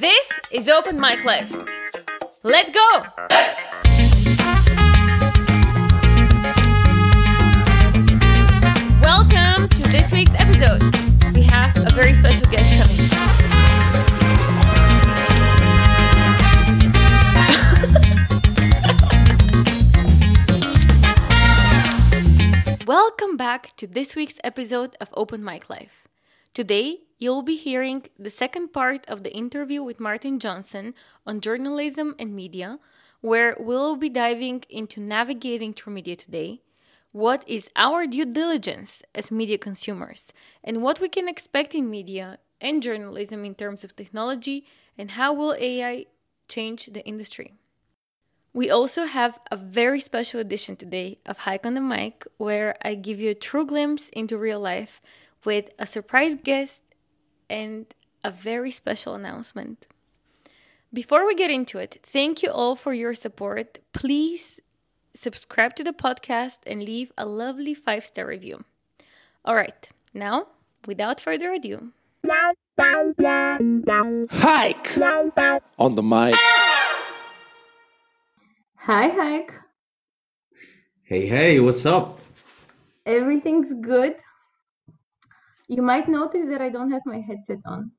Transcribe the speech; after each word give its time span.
This 0.00 0.28
is 0.50 0.66
Open 0.68 0.98
Mic 0.98 1.24
Life. 1.24 1.52
Let's 2.42 2.70
go! 2.70 3.04
Welcome 9.02 9.68
to 9.68 9.82
this 9.90 10.10
week's 10.10 10.32
episode. 10.36 10.82
We 11.34 11.42
have 11.42 11.76
a 11.76 11.90
very 11.90 12.14
special 12.14 12.50
guest 12.50 12.64
coming. 12.80 12.98
Welcome 22.86 23.36
back 23.36 23.76
to 23.76 23.86
this 23.86 24.16
week's 24.16 24.40
episode 24.42 24.96
of 24.98 25.10
Open 25.12 25.44
Mic 25.44 25.68
Life. 25.68 26.08
Today, 26.54 27.00
you'll 27.18 27.42
be 27.42 27.56
hearing 27.56 28.06
the 28.18 28.30
second 28.30 28.72
part 28.72 29.04
of 29.08 29.22
the 29.22 29.34
interview 29.34 29.82
with 29.82 30.00
Martin 30.00 30.38
Jonsson 30.38 30.94
on 31.26 31.40
journalism 31.40 32.14
and 32.18 32.34
media, 32.34 32.78
where 33.20 33.56
we'll 33.58 33.96
be 33.96 34.08
diving 34.08 34.64
into 34.70 35.00
navigating 35.00 35.74
through 35.74 35.92
media 35.92 36.14
today, 36.14 36.62
what 37.12 37.44
is 37.48 37.68
our 37.74 38.06
due 38.06 38.24
diligence 38.24 39.02
as 39.14 39.30
media 39.30 39.58
consumers, 39.58 40.32
and 40.62 40.82
what 40.82 41.00
we 41.00 41.08
can 41.08 41.28
expect 41.28 41.74
in 41.74 41.90
media 41.90 42.38
and 42.60 42.82
journalism 42.82 43.44
in 43.44 43.54
terms 43.54 43.82
of 43.82 43.96
technology, 43.96 44.64
and 44.96 45.12
how 45.12 45.32
will 45.32 45.56
AI 45.58 46.06
change 46.48 46.86
the 46.86 47.04
industry. 47.04 47.54
We 48.52 48.70
also 48.70 49.04
have 49.04 49.38
a 49.50 49.56
very 49.56 50.00
special 50.00 50.40
edition 50.40 50.76
today 50.76 51.18
of 51.26 51.38
Haik 51.38 51.66
on 51.66 51.74
the 51.74 51.80
Mic, 51.80 52.24
where 52.38 52.76
I 52.82 52.94
give 52.94 53.20
you 53.20 53.30
a 53.30 53.34
true 53.34 53.66
glimpse 53.66 54.08
into 54.10 54.38
real 54.38 54.60
life 54.60 55.00
with 55.44 55.70
a 55.78 55.86
surprise 55.86 56.36
guest 56.42 56.82
and 57.48 57.86
a 58.24 58.30
very 58.30 58.70
special 58.70 59.14
announcement. 59.14 59.86
Before 60.92 61.26
we 61.26 61.34
get 61.34 61.50
into 61.50 61.78
it, 61.78 61.98
thank 62.02 62.42
you 62.42 62.50
all 62.50 62.74
for 62.74 62.92
your 62.94 63.14
support. 63.14 63.78
Please 63.92 64.60
subscribe 65.14 65.74
to 65.76 65.84
the 65.84 65.92
podcast 65.92 66.58
and 66.66 66.82
leave 66.82 67.12
a 67.18 67.26
lovely 67.26 67.74
five 67.74 68.04
star 68.04 68.26
review. 68.26 68.64
All 69.44 69.54
right, 69.54 69.88
now, 70.14 70.46
without 70.86 71.20
further 71.20 71.52
ado, 71.52 71.92
Haik 74.30 74.98
on 75.78 75.94
the 75.94 76.02
mic. 76.02 76.34
hi, 78.76 79.08
Haik. 79.08 79.52
Hey, 81.02 81.26
hey, 81.26 81.60
what's 81.60 81.84
up? 81.86 82.20
Everything's 83.06 83.72
good. 83.80 84.16
You 85.68 85.82
might 85.82 86.08
notice 86.08 86.48
that 86.48 86.62
I 86.62 86.70
don't 86.70 86.90
have 86.90 87.02
my 87.04 87.20
headset 87.20 87.58
on. 87.66 87.92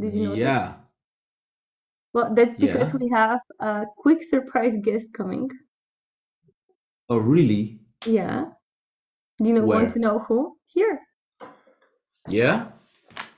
Did 0.00 0.14
you 0.14 0.22
notice? 0.24 0.38
Yeah. 0.38 0.74
Well, 2.14 2.34
that's 2.34 2.54
because 2.54 2.92
Yeah. 2.92 2.96
we 2.98 3.08
have 3.10 3.40
a 3.60 3.84
quick 3.96 4.22
surprise 4.22 4.74
guest 4.82 5.12
coming. 5.12 5.50
Oh, 7.10 7.18
really? 7.18 7.78
Yeah. 8.06 8.46
Do 9.38 9.48
you 9.48 9.54
know, 9.54 9.66
want 9.66 9.90
to 9.90 9.98
know 9.98 10.18
who? 10.20 10.56
Here. 10.66 11.00
Yeah? 12.26 12.68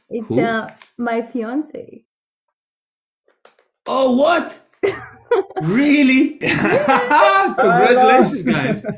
It's 0.09 0.27
Who? 0.29 0.41
uh, 0.41 0.71
my 0.97 1.23
fiance. 1.23 2.05
Oh, 3.87 4.12
what? 4.17 4.61
really? 5.62 6.39
Congratulations, 6.39 8.43
guys. 8.43 8.84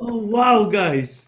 Oh, 0.00 0.16
wow, 0.26 0.68
guys. 0.68 1.26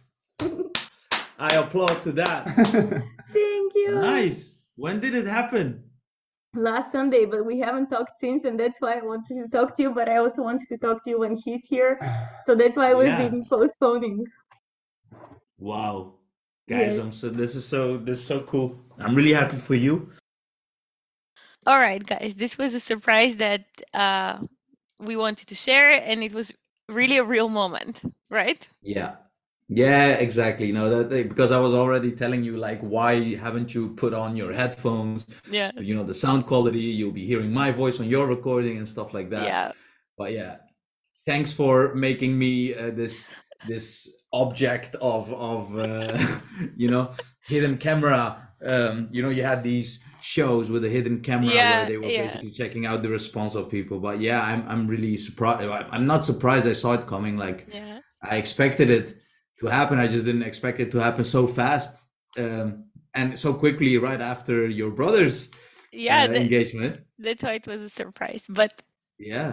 I 1.39 1.55
applaud 1.57 2.03
to 2.05 2.13
that. 2.13 2.45
Thank 3.33 3.73
you. 3.75 3.99
Nice. 4.01 4.59
When 4.77 5.01
did 5.01 5.15
it 5.15 5.27
happen? 5.27 5.83
Last 6.55 6.93
Sunday, 6.93 7.27
but 7.27 7.45
we 7.45 7.59
haven't 7.59 7.89
talked 7.91 8.19
since, 8.21 8.45
and 8.45 8.59
that's 8.59 8.81
why 8.81 8.95
I 8.99 9.03
wanted 9.03 9.35
to 9.43 9.49
talk 9.49 9.77
to 9.77 9.83
you. 9.83 9.91
But 9.91 10.09
I 10.09 10.17
also 10.17 10.43
wanted 10.43 10.69
to 10.69 10.79
talk 10.79 11.05
to 11.05 11.11
you 11.11 11.19
when 11.21 11.37
he's 11.37 11.65
here, 11.67 11.99
so 12.47 12.55
that's 12.55 12.77
why 12.77 12.95
we've 12.95 13.09
Yeah. 13.09 13.29
been 13.29 13.45
postponing. 13.45 14.25
Wow. 15.59 16.15
Guys, 16.69 16.95
Yes. 16.95 16.99
I'm 16.99 17.13
so 17.13 17.29
this 17.29 17.55
is 17.55 17.65
so 17.65 17.97
this 17.99 18.19
is 18.19 18.25
so 18.27 18.41
cool. 18.43 18.77
I'm 18.99 19.15
really 19.15 19.33
happy 19.35 19.57
for 19.59 19.75
you. 19.75 20.11
All 21.67 21.79
right, 21.79 22.05
guys, 22.05 22.35
this 22.35 22.57
was 22.59 22.73
a 22.75 22.81
surprise 22.81 23.37
that 23.37 23.65
uh, 23.93 24.39
we 24.99 25.17
wanted 25.17 25.49
to 25.49 25.55
share, 25.55 25.91
and 25.91 26.23
it 26.23 26.33
was 26.33 26.53
really 26.89 27.19
a 27.19 27.25
real 27.25 27.49
moment, 27.49 28.01
right? 28.31 28.67
Yeah. 28.83 29.17
Yeah, 29.69 30.11
exactly. 30.11 30.71
No, 30.71 30.89
that 30.91 31.11
they, 31.11 31.25
because 31.25 31.51
I 31.51 31.59
was 31.59 31.75
already 31.75 32.13
telling 32.13 32.45
you 32.45 32.57
like 32.57 32.81
why 32.81 33.35
haven't 33.35 33.75
you 33.75 33.91
put 33.91 34.15
on 34.15 34.37
your 34.37 34.53
headphones? 34.53 35.27
Yeah. 35.51 35.73
You 35.77 35.95
know, 35.97 36.05
the 36.05 36.15
sound 36.15 36.47
quality, 36.47 36.79
you'll 36.81 37.11
be 37.13 37.27
hearing 37.27 37.53
my 37.53 37.73
voice 37.73 37.99
on 37.99 38.09
your 38.09 38.27
recording 38.29 38.77
and 38.79 38.89
stuff 38.89 39.13
like 39.13 39.31
that. 39.31 39.45
Yeah. 39.45 39.73
But 40.17 40.33
yeah, 40.33 40.57
thanks 41.27 41.53
for 41.53 41.95
making 41.95 42.39
me 42.39 42.75
uh, 42.75 42.91
this 42.91 43.33
this 43.67 44.09
object 44.33 44.95
of 45.01 45.33
of 45.33 45.77
uh, 45.77 46.17
you 46.77 46.89
know, 46.91 47.11
hidden 47.47 47.77
camera. 47.77 48.43
Um, 48.65 49.09
you 49.11 49.21
know, 49.23 49.29
you 49.31 49.43
had 49.43 49.63
these 49.65 50.03
shows 50.23 50.71
with 50.71 50.85
a 50.85 50.89
hidden 50.89 51.21
camera 51.21 51.53
Yeah, 51.55 51.79
where 51.79 51.87
they 51.89 51.99
were 51.99 52.07
yeah. 52.07 52.23
basically 52.23 52.51
checking 52.53 52.87
out 52.87 53.03
the 53.03 53.11
response 53.11 53.55
of 53.57 53.69
people. 53.69 53.99
But 53.99 54.21
yeah, 54.21 54.41
I'm 54.43 54.65
I'm 54.69 54.87
really 54.87 55.17
surprised. 55.17 55.69
I'm 55.91 56.07
not 56.07 56.25
surprised 56.25 56.69
I 56.69 56.73
saw 56.73 56.93
it 56.95 57.07
coming. 57.09 57.37
Like 57.37 57.67
Yeah. 57.73 57.99
I 58.23 58.37
expected 58.37 58.91
it 58.91 59.15
to 59.59 59.67
happen. 59.67 59.99
I 59.99 60.07
just 60.07 60.25
didn't 60.25 60.43
expect 60.43 60.81
it 60.81 60.91
to 60.93 60.99
happen 60.99 61.25
so 61.25 61.47
fast 61.47 62.03
um, 62.39 62.85
and 63.15 63.39
so 63.39 63.55
quickly 63.55 63.97
right 63.99 64.21
after 64.21 64.69
your 64.69 64.91
brother's 64.91 65.51
Yeah. 65.93 66.25
uh, 66.25 66.27
that- 66.29 66.37
engagement. 66.43 67.01
that's 67.19 67.43
why 67.43 67.55
it 67.55 67.67
was 67.67 67.81
a 67.81 67.89
surprise. 67.89 68.43
But 68.49 68.83
Yeah, 69.19 69.53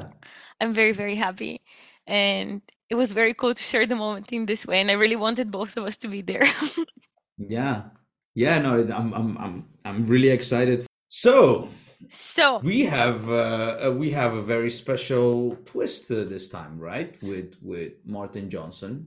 I'm 0.59 0.73
very, 0.73 0.91
very 0.91 1.15
happy. 1.15 1.61
And 2.05 2.61
it 2.89 2.95
was 2.95 3.11
very 3.13 3.33
cool 3.33 3.53
to 3.53 3.63
share 3.63 3.85
the 3.85 3.95
moment 3.95 4.27
in 4.33 4.45
this 4.45 4.65
way. 4.65 4.81
And 4.81 4.91
I 4.91 4.95
really 4.95 5.15
wanted 5.15 5.49
both 5.51 5.77
of 5.77 5.85
us 5.85 5.95
to 5.97 6.07
be 6.09 6.21
there. 6.21 6.43
yeah, 7.37 7.83
yeah. 8.35 8.59
No, 8.59 8.81
I'm 8.81 9.13
I'm 9.13 9.37
I'm 9.37 9.65
I'm 9.85 10.07
really 10.07 10.29
excited. 10.29 10.85
So 11.07 11.69
so, 12.09 12.59
we 12.59 12.81
have 12.85 13.29
uh, 13.29 13.87
uh, 13.87 13.91
we 13.91 14.11
have 14.11 14.33
a 14.33 14.41
very 14.41 14.69
special 14.69 15.55
twist 15.63 16.11
uh, 16.11 16.25
this 16.25 16.49
time, 16.49 16.77
right? 16.77 17.15
With 17.23 17.55
with 17.61 17.93
Martin 18.05 18.49
Jonsson. 18.49 19.05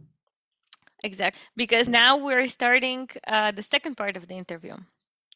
Exactly. 1.06 1.40
Because 1.56 1.88
now 1.88 2.18
we're 2.18 2.48
starting 2.48 3.08
uh, 3.26 3.52
the 3.52 3.62
second 3.62 3.96
part 3.96 4.16
of 4.16 4.26
the 4.28 4.34
interview. 4.34 4.74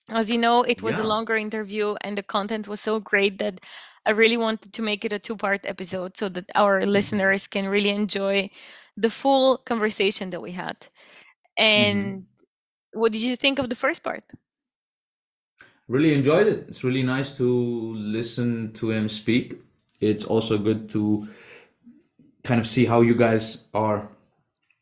As 0.08 0.31
you 0.31 0.38
know, 0.38 0.62
it 0.62 0.82
was 0.82 0.98
a 0.98 1.04
longer 1.04 1.36
interview 1.36 1.94
and 2.00 2.19
the 2.19 2.22
content 2.22 2.66
was 2.66 2.81
so 2.81 2.98
great 3.00 3.38
that 3.38 3.60
I 4.04 4.10
really 4.10 4.36
wanted 4.36 4.72
to 4.72 4.82
make 4.82 5.04
it 5.04 5.12
a 5.12 5.19
two 5.19 5.36
part 5.36 5.60
episode 5.64 6.16
so 6.16 6.28
that 6.30 6.50
our 6.54 6.84
listeners 6.84 7.47
can 7.47 7.69
really 7.69 7.91
enjoy 7.91 8.50
the 8.97 9.10
full 9.10 9.59
conversation 9.59 10.30
that 10.30 10.42
we 10.42 10.53
had. 10.53 10.76
And 11.56 12.26
what 12.92 13.12
did 13.12 13.22
you 13.22 13.36
think 13.36 13.59
of 13.59 13.69
the 13.69 13.76
first 13.76 14.03
part? 14.03 14.25
really 15.91 16.14
enjoyed 16.14 16.47
it. 16.47 16.66
It's 16.69 16.84
really 16.84 17.03
nice 17.03 17.36
to 17.36 17.94
listen 17.94 18.72
to 18.75 18.91
him 18.91 19.09
speak. 19.09 19.60
It's 20.00 20.25
also 20.25 20.56
good 20.56 20.88
to 20.91 21.28
kind 22.44 22.60
of 22.60 22.66
see 22.66 22.86
how 22.86 23.00
you 23.03 23.14
guys 23.16 23.64
are 23.75 24.09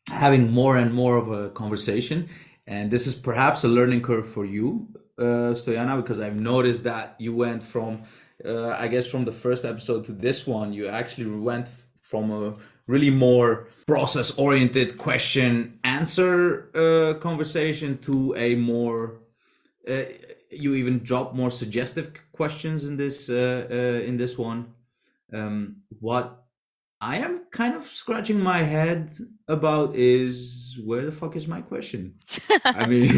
having 0.09 0.51
more 0.51 0.77
and 0.77 0.93
more 0.93 1.17
of 1.17 1.29
a 1.29 1.49
conversation. 1.49 2.29
And 2.67 2.91
this 2.91 3.07
is 3.07 3.15
perhaps 3.15 3.63
a 3.63 3.67
learning 3.67 4.01
curve 4.01 4.27
for 4.27 4.45
you, 4.45 4.87
uh, 5.17 5.53
Stoyana, 5.53 5.97
because 5.97 6.19
I've 6.19 6.35
noticed 6.35 6.83
that 6.83 7.15
you 7.17 7.35
went 7.35 7.63
from, 7.63 8.03
uh, 8.45 8.69
I 8.69 8.87
guess, 8.87 9.07
from 9.07 9.25
the 9.25 9.31
first 9.31 9.65
episode 9.65 10.05
to 10.05 10.11
this 10.11 10.45
one, 10.45 10.73
you 10.73 10.87
actually 10.87 11.25
went 11.25 11.67
from 12.01 12.31
a 12.31 12.55
really 12.87 13.09
more 13.09 13.67
process 13.85 14.37
oriented 14.37 14.97
question 14.97 15.79
answer 15.83 16.69
uh, 16.75 17.19
conversation 17.19 17.97
to 17.99 18.35
a 18.35 18.55
more 18.55 19.19
uh, 19.87 20.03
you 20.51 20.73
even 20.73 20.99
drop 20.99 21.35
more 21.35 21.49
suggestive 21.49 22.11
questions 22.31 22.85
in 22.85 22.97
this 22.97 23.29
uh, 23.29 23.67
uh, 23.69 24.07
in 24.09 24.17
this 24.17 24.37
one. 24.37 24.73
Um, 25.31 25.83
what 25.99 26.45
I 27.01 27.17
am 27.17 27.45
kind 27.51 27.75
of 27.75 27.83
scratching 27.83 28.41
my 28.41 28.57
head 28.57 29.13
about 29.47 29.95
is 29.95 30.77
where 30.83 31.05
the 31.05 31.13
fuck 31.13 31.37
is 31.37 31.47
my 31.47 31.61
question? 31.61 32.15
I 32.65 32.87
mean, 32.87 33.09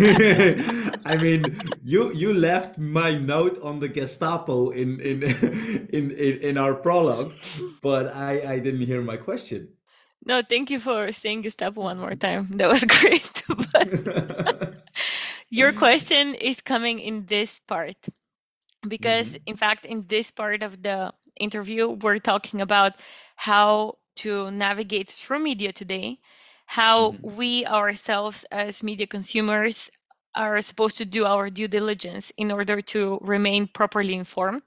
I 1.05 1.17
mean, 1.17 1.59
you 1.83 2.13
you 2.13 2.33
left 2.33 2.77
my 2.77 3.17
note 3.17 3.59
on 3.63 3.79
the 3.79 3.89
Gestapo 3.89 4.69
in 4.69 4.99
in 4.99 5.23
in 5.97 6.11
in, 6.11 6.37
in 6.41 6.57
our 6.57 6.75
prologue, 6.75 7.31
but 7.81 8.13
I 8.13 8.53
I 8.53 8.59
didn't 8.59 8.85
hear 8.85 9.01
my 9.01 9.17
question. 9.17 9.69
No, 10.23 10.43
thank 10.43 10.69
you 10.69 10.79
for 10.79 11.11
saying 11.11 11.41
Gestapo 11.41 11.81
one 11.81 11.97
more 11.97 12.13
time. 12.13 12.49
That 12.57 12.69
was 12.69 12.85
great. 12.99 13.43
but 13.73 14.85
your 15.49 15.73
question 15.73 16.35
is 16.35 16.61
coming 16.61 16.99
in 16.99 17.25
this 17.25 17.59
part 17.67 17.97
because 18.87 19.29
mm-hmm. 19.29 19.43
in 19.47 19.57
fact 19.57 19.85
in 19.85 20.05
this 20.07 20.29
part 20.31 20.61
of 20.61 20.81
the 20.81 21.13
interview 21.41 21.89
we're 21.89 22.19
talking 22.19 22.61
about 22.61 22.93
how 23.35 23.97
to 24.15 24.51
navigate 24.51 25.09
through 25.09 25.39
media 25.39 25.71
today 25.73 26.19
how 26.65 27.15
Mhm. 27.15 27.21
we 27.21 27.65
ourselves 27.65 28.45
as 28.51 28.83
media 28.83 29.07
consumers 29.07 29.89
are 30.35 30.61
supposed 30.61 30.97
to 30.97 31.05
do 31.05 31.25
our 31.25 31.49
due 31.49 31.67
diligence 31.67 32.31
in 32.37 32.51
order 32.51 32.81
to 32.81 33.17
remain 33.21 33.67
properly 33.67 34.13
informed. 34.15 34.63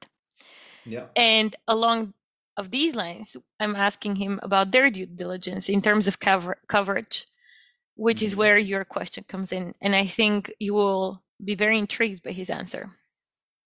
Yeah. 0.85 1.07
And 1.17 1.55
along 1.67 2.15
of 2.57 2.71
these 2.71 2.95
lines, 2.95 3.37
I'm 3.61 3.75
asking 3.77 4.17
him 4.17 4.41
about 4.43 4.71
their 4.73 4.91
due 4.91 5.07
diligence 5.07 5.69
in 5.69 5.83
terms 5.83 6.07
of 6.07 6.19
cover- 6.19 6.61
coverage, 6.69 7.27
which 7.97 8.23
is 8.23 8.35
Mhm. 8.35 8.37
where 8.37 8.59
your 8.59 8.85
question 8.85 9.25
comes 9.25 9.53
in. 9.53 9.75
And 9.81 9.95
I 9.95 10.07
think 10.07 10.53
you 10.61 10.75
will 10.75 11.23
be 11.45 11.55
very 11.55 11.79
intrigued 11.79 12.23
by 12.23 12.33
his 12.33 12.51
answer. 12.51 12.91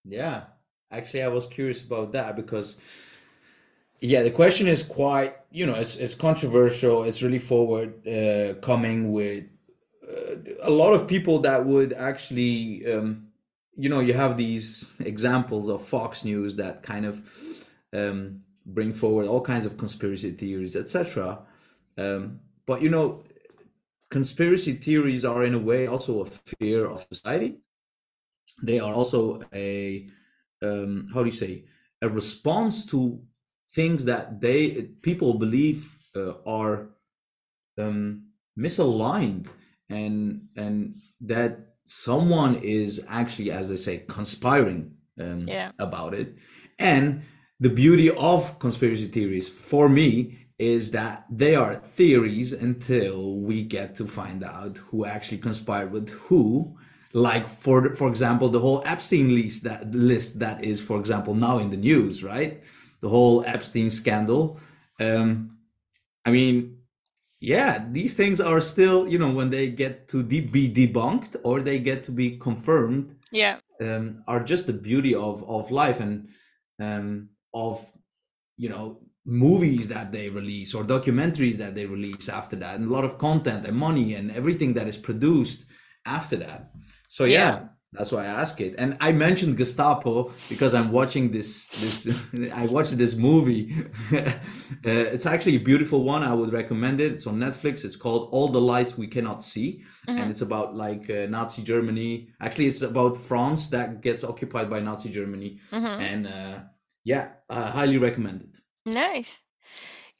Yeah, 0.05 0.47
actually, 0.90 1.23
I 1.23 1.29
was 1.29 1.46
curious 1.46 1.82
about 1.82 2.12
that 2.12 2.37
because, 2.37 2.79
yeah, 4.00 4.23
the 4.23 4.31
question 4.31 4.69
is 4.69 4.82
quite, 4.82 5.37
you 5.50 5.67
know, 5.67 5.75
it's 5.75 5.96
it's 5.96 6.14
controversial. 6.14 7.05
It's 7.05 7.23
really 7.23 7.38
forward 7.38 8.06
uh, 8.06 8.55
coming 8.61 9.12
with 9.12 9.44
uh, 10.08 10.37
a 10.62 10.70
lot 10.70 10.93
of 10.93 11.08
people 11.08 11.40
that 11.40 11.64
would 11.64 11.93
actually, 11.93 12.90
um, 12.93 13.29
you 13.76 13.88
know, 13.88 14.00
you 14.00 14.14
have 14.14 14.37
these 14.37 14.90
examples 15.00 15.69
of 15.69 15.85
Fox 15.85 16.25
News 16.25 16.56
that 16.56 16.82
kind 16.82 17.06
of 17.06 17.23
um, 17.93 18.43
bring 18.67 18.93
forward 18.93 19.26
all 19.26 19.40
kinds 19.40 19.67
of 19.67 19.79
conspiracy 19.79 20.32
theories, 20.32 20.76
etc. 20.76 21.40
Um, 21.96 22.40
but 22.67 22.82
you 22.82 22.90
know, 22.90 23.25
conspiracy 24.11 24.75
theories 24.75 25.25
are 25.25 25.44
in 25.44 25.55
a 25.55 25.58
way 25.58 25.87
also 25.87 26.20
a 26.20 26.26
fear 26.26 26.87
of 26.87 27.06
society 27.11 27.58
they 28.62 28.79
are 28.79 28.93
also 28.93 29.40
a 29.52 30.08
um, 30.63 31.07
how 31.13 31.21
do 31.21 31.27
you 31.27 31.33
say 31.33 31.65
a 32.03 32.09
response 32.09 32.87
to 32.87 33.21
things 33.73 34.05
that 34.05 34.41
they 34.41 34.91
people 35.03 35.35
believe 35.39 35.99
uh, 36.17 36.33
are 36.47 36.91
um, 37.79 38.25
misaligned 38.59 39.49
and 39.89 40.49
and 40.57 40.95
that 41.21 41.75
someone 41.87 42.57
is 42.57 43.05
actually 43.09 43.51
as 43.51 43.69
they 43.69 43.77
say 43.77 44.05
conspiring 44.09 44.93
um, 45.21 45.41
Yeah. 45.47 45.71
about 45.79 46.15
it 46.15 46.37
and 46.79 47.23
the 47.61 47.71
beauty 47.71 48.11
of 48.11 48.59
conspiracy 48.59 49.07
theories 49.09 49.49
for 49.49 49.89
me 49.89 50.49
is 50.59 50.91
that 50.91 51.25
they 51.31 51.55
are 51.55 51.75
theories 51.77 52.53
until 52.53 53.37
we 53.37 53.63
get 53.63 53.95
to 53.97 54.05
find 54.07 54.43
out 54.45 54.79
who 54.79 55.05
actually 55.05 55.39
conspired 55.39 55.91
with 55.93 56.11
who 56.11 56.77
like 57.13 57.49
for 57.49 57.95
for 57.95 58.09
example 58.09 58.49
the 58.49 58.61
whole 58.61 58.83
epstein 58.85 59.35
list 59.35 59.65
that 59.65 59.91
list 59.93 60.39
that 60.39 60.63
is 60.63 60.81
for 60.81 60.99
example 61.01 61.35
now 61.35 61.59
in 61.59 61.71
the 61.71 61.77
news 61.77 62.23
right? 62.23 62.63
The 63.01 63.09
whole 63.09 63.45
epstein 63.45 63.91
scandal. 63.91 64.59
Um 65.01 65.59
i 66.27 66.31
mean 66.31 66.57
yeah 67.41 67.85
these 67.93 68.15
things 68.15 68.41
are 68.41 68.61
still 68.61 69.07
you 69.09 69.19
know 69.19 69.31
when 69.31 69.49
they 69.51 69.71
get 69.71 70.09
to 70.09 70.23
de- 70.23 70.41
be 70.59 70.69
debunked 70.69 71.37
or 71.45 71.61
they 71.61 71.79
get 71.79 72.03
to 72.05 72.13
be 72.13 72.37
confirmed 72.37 73.15
Yeah. 73.31 73.57
um, 73.81 74.25
are 74.27 74.43
just 74.53 74.67
the 74.67 74.73
beauty 74.73 75.15
of 75.15 75.37
of 75.49 75.71
life 75.71 76.01
and 76.01 76.29
um, 76.81 77.29
of 77.55 77.77
you 78.57 78.69
know 78.69 78.99
movies 79.25 79.87
that 79.89 80.11
they 80.11 80.29
release 80.41 80.75
or 80.75 80.83
documentaries 80.85 81.57
that 81.59 81.75
they 81.77 81.87
release 81.87 82.29
after 82.29 82.57
that 82.57 82.75
and 82.77 82.85
a 82.91 82.93
lot 82.97 83.05
of 83.05 83.19
content 83.19 83.65
and 83.67 83.77
money 83.77 84.15
and 84.15 84.31
everything 84.33 84.75
that 84.75 84.89
is 84.89 84.99
produced 84.99 85.65
after 86.05 86.37
that 86.37 86.73
so 87.09 87.25
yeah, 87.25 87.37
Yeah. 87.39 87.69
that's 87.93 88.13
why 88.13 88.23
i 88.25 88.27
ask 88.43 88.61
it. 88.67 88.73
And 88.83 88.91
i 89.01 89.11
mentioned 89.27 89.57
gestapo 89.63 90.13
because 90.53 90.73
i'm 90.79 90.91
watching 91.01 91.25
this 91.37 91.49
this 91.83 92.25
i 92.63 92.65
watched 92.77 92.95
this 93.03 93.15
movie. 93.29 93.65
Uh, 94.87 95.15
it's 95.15 95.27
actually 95.27 95.57
a 95.57 95.65
beautiful 95.71 96.01
one. 96.05 96.23
I 96.23 96.35
would 96.39 96.53
recommend 96.53 97.01
it. 97.01 97.11
It's 97.17 97.27
on 97.27 97.37
netflix. 97.47 97.77
It's 97.87 97.97
called 98.05 98.23
all 98.35 98.49
the 98.49 98.61
lights 98.61 98.93
we 99.03 99.09
cannot 99.17 99.43
see. 99.53 99.69
And 100.07 100.31
it's 100.33 100.43
about 100.49 100.69
like 100.87 101.05
uh, 101.11 101.27
nazi 101.35 101.63
germany. 101.73 102.11
Actually 102.41 102.69
it's 102.73 102.83
about 102.93 103.17
france 103.31 103.63
that 103.75 103.89
gets 104.07 104.23
occupied 104.33 104.69
by 104.75 104.81
nazi 104.89 105.09
germany. 105.19 105.51
And 106.09 106.23
uh, 106.27 106.57
yeah 107.13 107.25
i 107.51 107.61
highly 107.79 107.99
recommend 108.09 108.39
it. 108.47 108.55
Nice. 108.95 109.33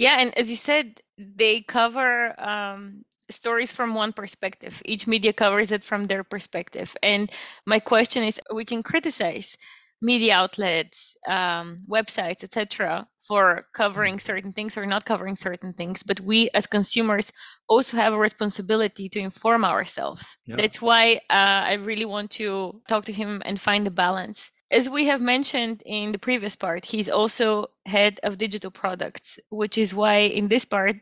Yeah, 0.05 0.17
and 0.21 0.31
as 0.41 0.47
you 0.53 0.57
said, 0.71 0.87
they 1.19 1.55
cover 1.79 2.11
um, 2.51 3.05
stories 3.31 3.73
from 3.73 3.95
one 3.95 4.13
perspective. 4.13 4.83
Each 4.85 5.07
media 5.07 5.33
covers 5.33 5.73
it 5.73 5.85
from 5.85 6.07
their 6.07 6.25
perspective. 6.25 6.97
And 7.03 7.31
my 7.67 7.79
question 7.79 8.23
is, 8.25 8.41
we 8.53 8.65
can 8.65 8.83
criticize 8.83 9.57
media 10.01 10.35
outlets, 10.35 11.17
um, 11.27 11.83
websites, 11.89 12.45
etc., 12.45 13.07
for 13.27 13.67
covering 13.75 14.19
certain 14.19 14.53
things 14.53 14.77
or 14.79 14.87
not 14.87 15.05
covering 15.05 15.37
certain 15.37 15.75
things, 15.75 16.03
but 16.03 16.21
we 16.21 16.49
as 16.55 16.67
consumers 16.67 17.31
also 17.69 17.97
have 17.97 18.15
a 18.15 18.19
responsibility 18.19 19.09
to 19.11 19.19
inform 19.19 19.65
ourselves. 19.65 20.39
Yeah. 20.47 20.57
That's 20.57 20.81
why 20.81 21.21
uh, 21.29 21.61
I 21.71 21.75
really 21.75 22.07
want 22.07 22.31
to 22.33 22.81
talk 22.89 23.05
to 23.07 23.13
him 23.13 23.43
and 23.45 23.61
find 23.61 23.85
the 23.85 23.91
balance. 23.91 24.51
As 24.71 24.89
we 24.89 25.07
have 25.07 25.21
mentioned 25.21 25.83
in 25.85 26.13
the 26.13 26.19
previous 26.19 26.57
part, 26.57 26.85
he's 26.85 27.09
also 27.09 27.67
head 27.85 28.21
of 28.23 28.39
digital 28.39 28.71
products, 28.71 29.39
which 29.51 29.77
is 29.79 29.95
why 29.95 30.19
in 30.19 30.49
this 30.49 30.65
part 30.65 30.97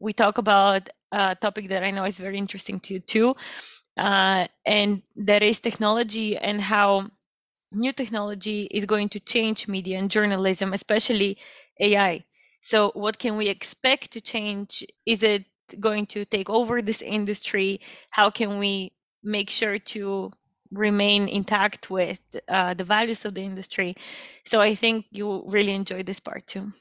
we 0.00 0.12
talk 0.12 0.38
about 0.38 0.88
a 1.12 1.36
topic 1.36 1.68
that 1.68 1.84
I 1.84 1.90
know 1.90 2.04
is 2.04 2.18
very 2.18 2.38
interesting 2.38 2.80
to 2.80 2.94
you 2.94 3.00
too, 3.00 3.36
uh, 3.96 4.46
and 4.64 5.02
that 5.16 5.42
is 5.42 5.60
technology 5.60 6.36
and 6.36 6.60
how 6.60 7.10
new 7.72 7.92
technology 7.92 8.62
is 8.70 8.86
going 8.86 9.08
to 9.10 9.20
change 9.20 9.68
media 9.68 9.98
and 9.98 10.10
journalism, 10.10 10.72
especially 10.72 11.38
AI. 11.80 12.24
So, 12.60 12.90
what 12.94 13.18
can 13.18 13.36
we 13.36 13.48
expect 13.48 14.12
to 14.12 14.20
change? 14.20 14.84
Is 15.06 15.22
it 15.22 15.44
going 15.78 16.06
to 16.08 16.24
take 16.24 16.50
over 16.50 16.82
this 16.82 17.02
industry? 17.02 17.80
How 18.10 18.30
can 18.30 18.58
we 18.58 18.92
make 19.22 19.50
sure 19.50 19.78
to 19.78 20.32
remain 20.72 21.28
intact 21.28 21.90
with 21.90 22.20
uh, 22.48 22.74
the 22.74 22.84
values 22.84 23.24
of 23.24 23.34
the 23.34 23.42
industry? 23.42 23.96
So, 24.44 24.60
I 24.60 24.74
think 24.74 25.06
you 25.10 25.44
really 25.46 25.72
enjoy 25.74 26.02
this 26.02 26.20
part 26.20 26.46
too. 26.46 26.72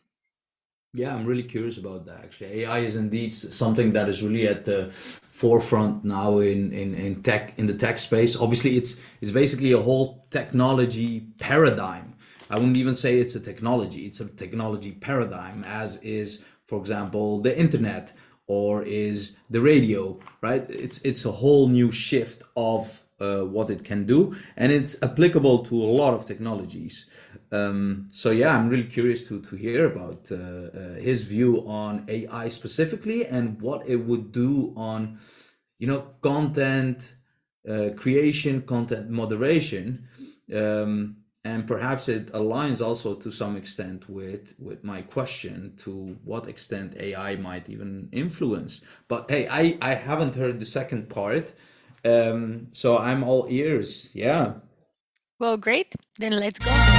Yeah, 0.93 1.15
I'm 1.15 1.25
really 1.25 1.43
curious 1.43 1.77
about 1.77 2.05
that 2.07 2.21
actually. 2.23 2.61
AI 2.63 2.79
is 2.79 2.95
indeed 2.95 3.33
something 3.33 3.93
that 3.93 4.09
is 4.09 4.23
really 4.23 4.47
at 4.47 4.65
the 4.65 4.89
forefront 4.91 6.03
now 6.03 6.39
in, 6.39 6.73
in, 6.73 6.95
in 6.95 7.21
tech 7.21 7.53
in 7.57 7.67
the 7.67 7.75
tech 7.75 7.99
space. 7.99 8.35
Obviously 8.35 8.75
it's 8.75 8.99
it's 9.21 9.31
basically 9.31 9.71
a 9.71 9.79
whole 9.79 10.25
technology 10.31 11.27
paradigm. 11.37 12.15
I 12.49 12.55
wouldn't 12.55 12.77
even 12.77 12.95
say 12.95 13.19
it's 13.19 13.35
a 13.35 13.39
technology, 13.39 14.07
it's 14.07 14.19
a 14.19 14.25
technology 14.25 14.93
paradigm, 14.93 15.63
as 15.63 15.97
is, 16.01 16.43
for 16.65 16.79
example, 16.79 17.39
the 17.41 17.55
internet 17.55 18.11
or 18.47 18.81
is 18.81 19.35
the 19.51 19.61
radio, 19.61 20.19
right? 20.41 20.65
It's 20.69 20.99
it's 21.03 21.23
a 21.25 21.31
whole 21.31 21.67
new 21.67 21.91
shift 21.91 22.41
of 22.57 23.03
uh, 23.19 23.41
what 23.41 23.69
it 23.69 23.83
can 23.83 24.05
do, 24.05 24.35
and 24.57 24.71
it's 24.71 24.97
applicable 25.03 25.59
to 25.65 25.75
a 25.75 25.91
lot 26.01 26.15
of 26.15 26.25
technologies. 26.25 27.07
Um, 27.51 28.09
so 28.11 28.31
yeah, 28.31 28.55
I'm 28.55 28.69
really 28.69 28.85
curious 28.87 29.27
to 29.27 29.41
to 29.41 29.55
hear 29.55 29.85
about 29.87 30.31
uh, 30.31 30.35
uh, 30.35 30.93
his 30.95 31.23
view 31.23 31.63
on 31.67 32.05
AI 32.07 32.49
specifically 32.49 33.25
and 33.25 33.59
what 33.61 33.87
it 33.87 33.97
would 33.97 34.31
do 34.31 34.73
on, 34.75 35.19
you 35.79 35.87
know, 35.87 36.01
content 36.21 37.15
uh, 37.67 37.89
creation, 37.95 38.61
content 38.61 39.09
moderation, 39.09 40.07
um, 40.55 41.17
and 41.43 41.67
perhaps 41.67 42.07
it 42.07 42.31
aligns 42.33 42.81
also 42.81 43.15
to 43.15 43.31
some 43.31 43.55
extent 43.55 44.07
with 44.07 44.53
with 44.59 44.83
my 44.83 45.01
question 45.01 45.73
to 45.77 46.17
what 46.23 46.47
extent 46.47 46.95
AI 46.99 47.35
might 47.37 47.67
even 47.67 48.09
influence. 48.11 48.85
But 49.07 49.29
hey, 49.31 49.47
I 49.47 49.77
I 49.81 49.95
haven't 49.95 50.35
heard 50.35 50.59
the 50.59 50.67
second 50.67 51.09
part, 51.09 51.53
um, 52.05 52.67
so 52.71 52.97
I'm 52.97 53.23
all 53.23 53.47
ears. 53.49 54.11
Yeah. 54.13 54.53
Well, 55.39 55.57
great. 55.57 55.95
Then 56.19 56.33
let's 56.33 56.59
go. 56.59 56.98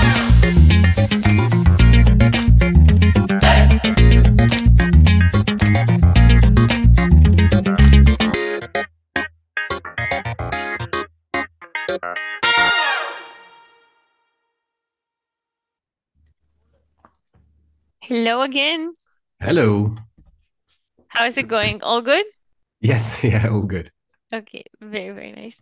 Hello 18.10 18.42
again. 18.42 18.94
Hello. 19.40 19.94
How 21.06 21.26
is 21.26 21.36
it 21.38 21.46
going? 21.46 21.80
All 21.82 22.02
good? 22.02 22.26
Yes, 22.80 23.22
yeah, 23.24 23.46
all 23.48 23.62
good. 23.62 23.92
Okay, 24.32 24.64
very, 24.80 25.10
very 25.10 25.32
nice. 25.32 25.56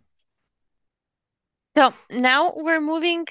So 1.77 1.93
now 2.09 2.53
we're 2.55 2.81
moving 2.81 3.27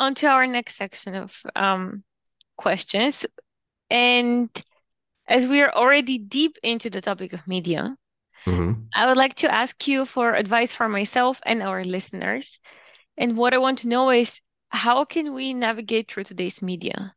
on 0.00 0.16
to 0.16 0.28
our 0.28 0.48
next 0.48 0.76
section 0.76 1.16
of 1.16 1.42
um, 1.56 2.04
questions. 2.56 3.26
And 3.90 4.50
as 5.28 5.46
we 5.46 5.62
are 5.62 5.72
already 5.72 6.18
deep 6.18 6.58
into 6.62 6.90
the 6.90 7.00
topic 7.02 7.32
of 7.34 7.48
media, 7.48 7.96
hmm 8.46 8.90
I 8.94 9.06
would 9.06 9.16
like 9.18 9.34
to 9.36 9.52
ask 9.52 9.86
you 9.88 10.06
for 10.06 10.34
advice 10.34 10.74
for 10.74 10.88
myself 10.88 11.40
and 11.46 11.62
our 11.62 11.84
listeners. 11.84 12.60
And 13.16 13.36
what 13.36 13.54
I 13.54 13.58
want 13.58 13.80
to 13.80 13.88
know 13.88 14.10
is 14.10 14.40
how 14.70 15.04
can 15.04 15.34
we 15.34 15.54
navigate 15.54 16.10
through 16.10 16.24
today's 16.24 16.62
media? 16.62 17.14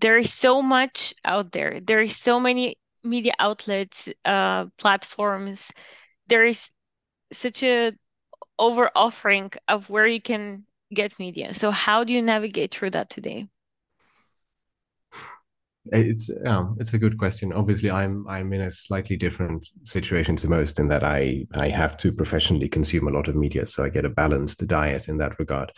There 0.00 0.18
is 0.18 0.32
so 0.32 0.62
much 0.62 1.14
out 1.24 1.52
there. 1.52 1.80
There 1.80 2.00
is 2.00 2.16
so 2.16 2.40
many 2.40 2.76
media 3.04 3.34
outlets, 3.38 4.08
uh, 4.24 4.66
platforms. 4.78 5.66
There 6.28 6.44
is 6.44 6.70
such 7.32 7.62
a 7.62 7.92
over 8.58 8.90
offering 8.94 9.50
of 9.68 9.88
where 9.90 10.06
you 10.06 10.20
can 10.20 10.66
get 10.92 11.18
media. 11.18 11.54
So 11.54 11.70
how 11.70 12.04
do 12.04 12.12
you 12.12 12.22
navigate 12.22 12.74
through 12.74 12.90
that 12.90 13.10
today? 13.10 13.48
It's 15.92 16.30
um, 16.44 16.76
it's 16.80 16.94
a 16.94 16.98
good 16.98 17.16
question. 17.16 17.52
Obviously, 17.52 17.90
I'm 17.90 18.26
I'm 18.28 18.52
in 18.52 18.60
a 18.60 18.72
slightly 18.72 19.16
different 19.16 19.68
situation 19.84 20.34
to 20.36 20.48
most 20.48 20.80
in 20.80 20.88
that 20.88 21.04
I 21.04 21.46
I 21.54 21.68
have 21.68 21.96
to 21.98 22.12
professionally 22.12 22.68
consume 22.68 23.06
a 23.06 23.12
lot 23.12 23.28
of 23.28 23.36
media, 23.36 23.66
so 23.66 23.84
I 23.84 23.88
get 23.88 24.04
a 24.04 24.10
balanced 24.10 24.66
diet 24.66 25.08
in 25.08 25.18
that 25.18 25.38
regard. 25.38 25.72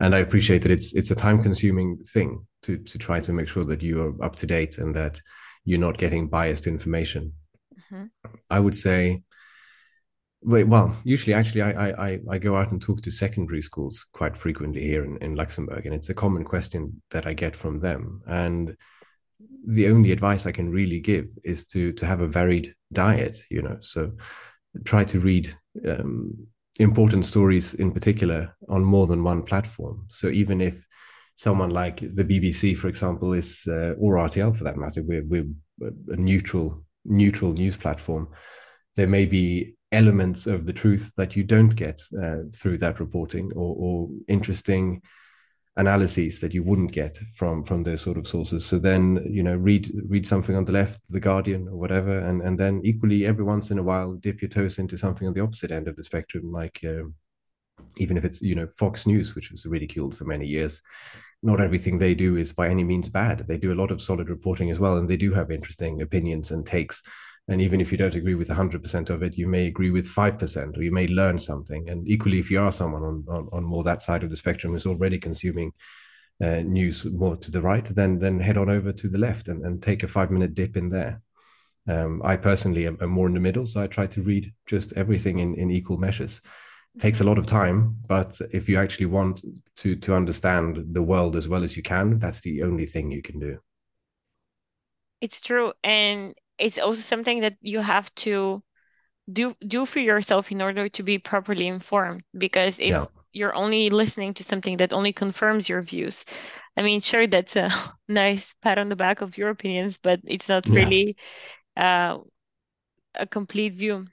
And 0.00 0.14
I 0.14 0.18
appreciate 0.18 0.62
that 0.62 0.70
it's 0.70 0.94
it's 0.94 1.10
a 1.10 1.14
time 1.14 1.42
consuming 1.42 1.96
thing 2.04 2.46
to 2.62 2.76
to 2.76 2.98
try 2.98 3.20
to 3.20 3.32
make 3.32 3.48
sure 3.48 3.64
that 3.64 3.82
you 3.82 4.02
are 4.02 4.24
up 4.24 4.36
to 4.36 4.46
date 4.46 4.76
and 4.76 4.94
that 4.94 5.20
you're 5.64 5.80
not 5.80 5.98
getting 5.98 6.28
biased 6.28 6.66
information. 6.66 7.32
Mm-hmm. 7.74 8.04
I 8.50 8.60
would 8.60 8.76
say 8.76 9.22
well, 10.48 10.96
usually, 11.04 11.34
actually, 11.34 11.62
I, 11.62 11.90
I 11.90 12.20
I 12.30 12.38
go 12.38 12.56
out 12.56 12.72
and 12.72 12.80
talk 12.80 13.02
to 13.02 13.10
secondary 13.10 13.60
schools 13.60 14.06
quite 14.12 14.36
frequently 14.36 14.82
here 14.82 15.04
in, 15.04 15.18
in 15.18 15.36
Luxembourg, 15.36 15.84
and 15.84 15.94
it's 15.94 16.08
a 16.08 16.14
common 16.14 16.44
question 16.44 17.02
that 17.10 17.26
I 17.26 17.34
get 17.34 17.54
from 17.54 17.80
them. 17.80 18.22
And 18.26 18.76
the 19.66 19.88
only 19.88 20.12
advice 20.12 20.46
I 20.46 20.52
can 20.52 20.70
really 20.70 21.00
give 21.00 21.26
is 21.44 21.66
to 21.66 21.92
to 21.92 22.06
have 22.06 22.22
a 22.22 22.26
varied 22.26 22.74
diet. 22.92 23.36
You 23.50 23.62
know, 23.62 23.78
so 23.80 24.12
try 24.84 25.04
to 25.04 25.20
read 25.20 25.54
um, 25.86 26.34
important 26.78 27.26
stories 27.26 27.74
in 27.74 27.92
particular 27.92 28.56
on 28.68 28.82
more 28.84 29.06
than 29.06 29.24
one 29.24 29.42
platform. 29.42 30.06
So 30.08 30.28
even 30.28 30.60
if 30.60 30.82
someone 31.34 31.70
like 31.70 32.00
the 32.00 32.24
BBC, 32.24 32.76
for 32.76 32.88
example, 32.88 33.34
is 33.34 33.64
uh, 33.68 33.94
or 33.98 34.16
RTL 34.16 34.56
for 34.56 34.64
that 34.64 34.78
matter, 34.78 35.02
we're 35.02 35.24
we're 35.24 35.50
a 36.08 36.16
neutral 36.16 36.84
neutral 37.04 37.52
news 37.52 37.76
platform. 37.76 38.28
There 38.96 39.06
may 39.06 39.26
be 39.26 39.76
elements 39.92 40.46
of 40.46 40.66
the 40.66 40.72
truth 40.72 41.12
that 41.16 41.34
you 41.34 41.42
don't 41.42 41.74
get 41.74 42.00
uh, 42.22 42.38
through 42.54 42.78
that 42.78 43.00
reporting 43.00 43.50
or, 43.54 43.74
or, 43.78 44.08
interesting 44.28 45.02
analyses 45.76 46.40
that 46.40 46.52
you 46.52 46.62
wouldn't 46.62 46.90
get 46.90 47.16
from 47.36 47.62
from 47.62 47.84
those 47.84 48.00
sort 48.00 48.18
of 48.18 48.26
sources. 48.26 48.66
So 48.66 48.78
then 48.78 49.24
you 49.30 49.42
know 49.42 49.56
read 49.56 49.90
read 50.08 50.26
something 50.26 50.56
on 50.56 50.64
the 50.64 50.72
left 50.72 51.00
the 51.08 51.20
guardian 51.20 51.68
or 51.68 51.76
whatever 51.76 52.18
and 52.18 52.42
and 52.42 52.58
then 52.58 52.80
equally 52.84 53.24
every 53.24 53.44
once 53.44 53.70
in 53.70 53.78
a 53.78 53.82
while 53.82 54.14
dip 54.14 54.42
your 54.42 54.48
toes 54.48 54.78
into 54.78 54.98
something 54.98 55.28
on 55.28 55.34
the 55.34 55.40
opposite 55.40 55.70
end 55.70 55.86
of 55.86 55.94
the 55.94 56.02
spectrum 56.02 56.50
like 56.52 56.80
um, 56.84 57.14
even 57.96 58.16
if 58.16 58.24
it's 58.24 58.42
you 58.42 58.56
know 58.56 58.66
fox 58.66 59.06
news 59.06 59.34
which 59.34 59.52
was 59.52 59.66
ridiculed 59.66 60.16
for 60.16 60.24
many 60.24 60.46
years. 60.46 60.82
Not 61.40 61.60
everything 61.60 61.98
they 61.98 62.14
do 62.14 62.36
is 62.36 62.52
by 62.52 62.68
any 62.68 62.82
means 62.82 63.08
bad. 63.08 63.46
They 63.46 63.58
do 63.58 63.72
a 63.72 63.80
lot 63.80 63.92
of 63.92 64.02
solid 64.02 64.28
reporting 64.28 64.72
as 64.72 64.80
well 64.80 64.96
and 64.96 65.08
they 65.08 65.16
do 65.16 65.32
have 65.32 65.52
interesting 65.52 66.02
opinions 66.02 66.50
and 66.50 66.66
takes 66.66 67.04
and 67.48 67.62
even 67.62 67.80
if 67.80 67.90
you 67.90 67.96
don't 67.96 68.14
agree 68.14 68.34
with 68.34 68.48
100% 68.48 69.10
of 69.10 69.22
it, 69.22 69.38
you 69.38 69.46
may 69.46 69.66
agree 69.66 69.90
with 69.90 70.06
5%, 70.06 70.76
or 70.76 70.82
you 70.82 70.92
may 70.92 71.08
learn 71.08 71.38
something. 71.38 71.88
And 71.88 72.06
equally, 72.06 72.38
if 72.38 72.50
you 72.50 72.60
are 72.60 72.70
someone 72.70 73.02
on, 73.02 73.24
on, 73.26 73.48
on 73.52 73.64
more 73.64 73.82
that 73.84 74.02
side 74.02 74.22
of 74.22 74.28
the 74.28 74.36
spectrum 74.36 74.74
who's 74.74 74.84
already 74.84 75.18
consuming 75.18 75.72
uh, 76.42 76.60
news 76.60 77.06
more 77.06 77.36
to 77.36 77.50
the 77.50 77.62
right, 77.62 77.84
then 77.84 78.18
then 78.18 78.38
head 78.38 78.58
on 78.58 78.68
over 78.68 78.92
to 78.92 79.08
the 79.08 79.18
left 79.18 79.48
and, 79.48 79.64
and 79.64 79.82
take 79.82 80.02
a 80.02 80.08
five 80.08 80.30
minute 80.30 80.54
dip 80.54 80.76
in 80.76 80.90
there. 80.90 81.22
Um, 81.88 82.20
I 82.22 82.36
personally 82.36 82.86
am, 82.86 82.98
am, 83.00 83.10
more 83.10 83.26
in 83.26 83.34
the 83.34 83.40
middle, 83.40 83.66
so 83.66 83.82
I 83.82 83.86
try 83.86 84.06
to 84.06 84.22
read 84.22 84.52
just 84.66 84.92
everything 84.92 85.38
in, 85.38 85.54
in 85.54 85.70
equal 85.70 85.96
measures. 85.96 86.42
It 86.94 87.00
takes 87.00 87.22
a 87.22 87.24
lot 87.24 87.38
of 87.38 87.46
time, 87.46 87.96
but 88.08 88.38
if 88.52 88.68
you 88.68 88.78
actually 88.78 89.06
want 89.06 89.42
to 89.76 89.96
to 89.96 90.14
understand 90.14 90.84
the 90.92 91.02
world 91.02 91.34
as 91.34 91.48
well 91.48 91.64
as 91.64 91.76
you 91.76 91.82
can, 91.82 92.18
that's 92.18 92.42
the 92.42 92.62
only 92.62 92.84
thing 92.84 93.10
you 93.10 93.22
can 93.22 93.38
do. 93.38 93.58
It's 95.20 95.40
true, 95.40 95.72
and 95.82 96.34
it's 96.58 96.78
also 96.78 97.00
something 97.00 97.40
that 97.40 97.56
you 97.60 97.80
have 97.80 98.12
to 98.16 98.62
do 99.32 99.54
do 99.66 99.84
for 99.84 100.00
yourself 100.00 100.50
in 100.50 100.62
order 100.62 100.88
to 100.88 101.02
be 101.02 101.18
properly 101.18 101.66
informed 101.66 102.22
because 102.36 102.78
if 102.78 102.90
yeah. 102.90 103.06
you're 103.32 103.54
only 103.54 103.90
listening 103.90 104.32
to 104.34 104.44
something 104.44 104.78
that 104.78 104.92
only 104.92 105.12
confirms 105.12 105.68
your 105.68 105.82
views 105.82 106.24
i 106.76 106.82
mean 106.82 107.00
sure 107.00 107.26
that's 107.26 107.56
a 107.56 107.70
nice 108.08 108.54
pat 108.62 108.78
on 108.78 108.88
the 108.88 108.96
back 108.96 109.20
of 109.20 109.36
your 109.36 109.50
opinions 109.50 109.98
but 110.02 110.20
it's 110.24 110.48
not 110.48 110.66
really 110.66 111.16
yeah. 111.76 112.14
uh, 112.14 112.18
a 113.14 113.26
complete 113.26 113.74
view 113.74 114.06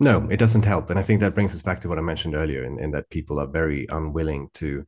no 0.00 0.28
it 0.30 0.38
doesn't 0.38 0.64
help 0.64 0.90
and 0.90 0.98
i 0.98 1.02
think 1.02 1.20
that 1.20 1.34
brings 1.34 1.54
us 1.54 1.62
back 1.62 1.78
to 1.78 1.88
what 1.88 1.98
i 1.98 2.02
mentioned 2.02 2.34
earlier 2.34 2.64
in, 2.64 2.78
in 2.80 2.90
that 2.90 3.10
people 3.10 3.38
are 3.38 3.46
very 3.46 3.86
unwilling 3.90 4.48
to 4.54 4.84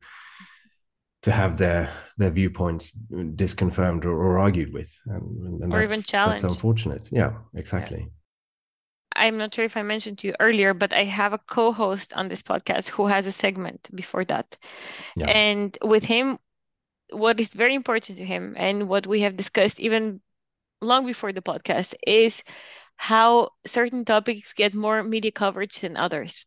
to 1.25 1.31
have 1.31 1.57
their 1.57 1.89
their 2.17 2.29
viewpoints 2.29 2.91
disconfirmed 3.35 4.05
or, 4.05 4.13
or 4.13 4.37
argued 4.37 4.71
with, 4.71 4.91
and, 5.07 5.63
and 5.63 5.73
or 5.73 5.81
even 5.81 6.01
challenged. 6.01 6.43
That's 6.43 6.53
unfortunate. 6.53 7.09
Yeah, 7.11 7.31
exactly. 7.55 8.01
Yeah. 8.01 9.23
I'm 9.23 9.37
not 9.37 9.53
sure 9.55 9.65
if 9.65 9.75
I 9.75 9.81
mentioned 9.81 10.19
to 10.19 10.27
you 10.27 10.35
earlier, 10.39 10.75
but 10.75 10.93
I 10.93 11.03
have 11.03 11.33
a 11.33 11.39
co-host 11.39 12.13
on 12.13 12.27
this 12.27 12.43
podcast 12.43 12.89
who 12.89 13.07
has 13.07 13.25
a 13.25 13.31
segment 13.31 13.89
before 13.95 14.23
that, 14.25 14.55
yeah. 15.15 15.25
and 15.25 15.75
with 15.83 16.03
him, 16.05 16.37
what 17.09 17.39
is 17.39 17.49
very 17.49 17.73
important 17.73 18.19
to 18.19 18.25
him, 18.25 18.53
and 18.55 18.87
what 18.87 19.07
we 19.07 19.21
have 19.21 19.35
discussed 19.35 19.79
even 19.79 20.21
long 20.81 21.07
before 21.07 21.33
the 21.33 21.41
podcast, 21.41 21.95
is 22.05 22.43
how 22.97 23.49
certain 23.65 24.05
topics 24.05 24.53
get 24.53 24.75
more 24.75 25.01
media 25.03 25.31
coverage 25.31 25.79
than 25.79 25.97
others. 25.97 26.45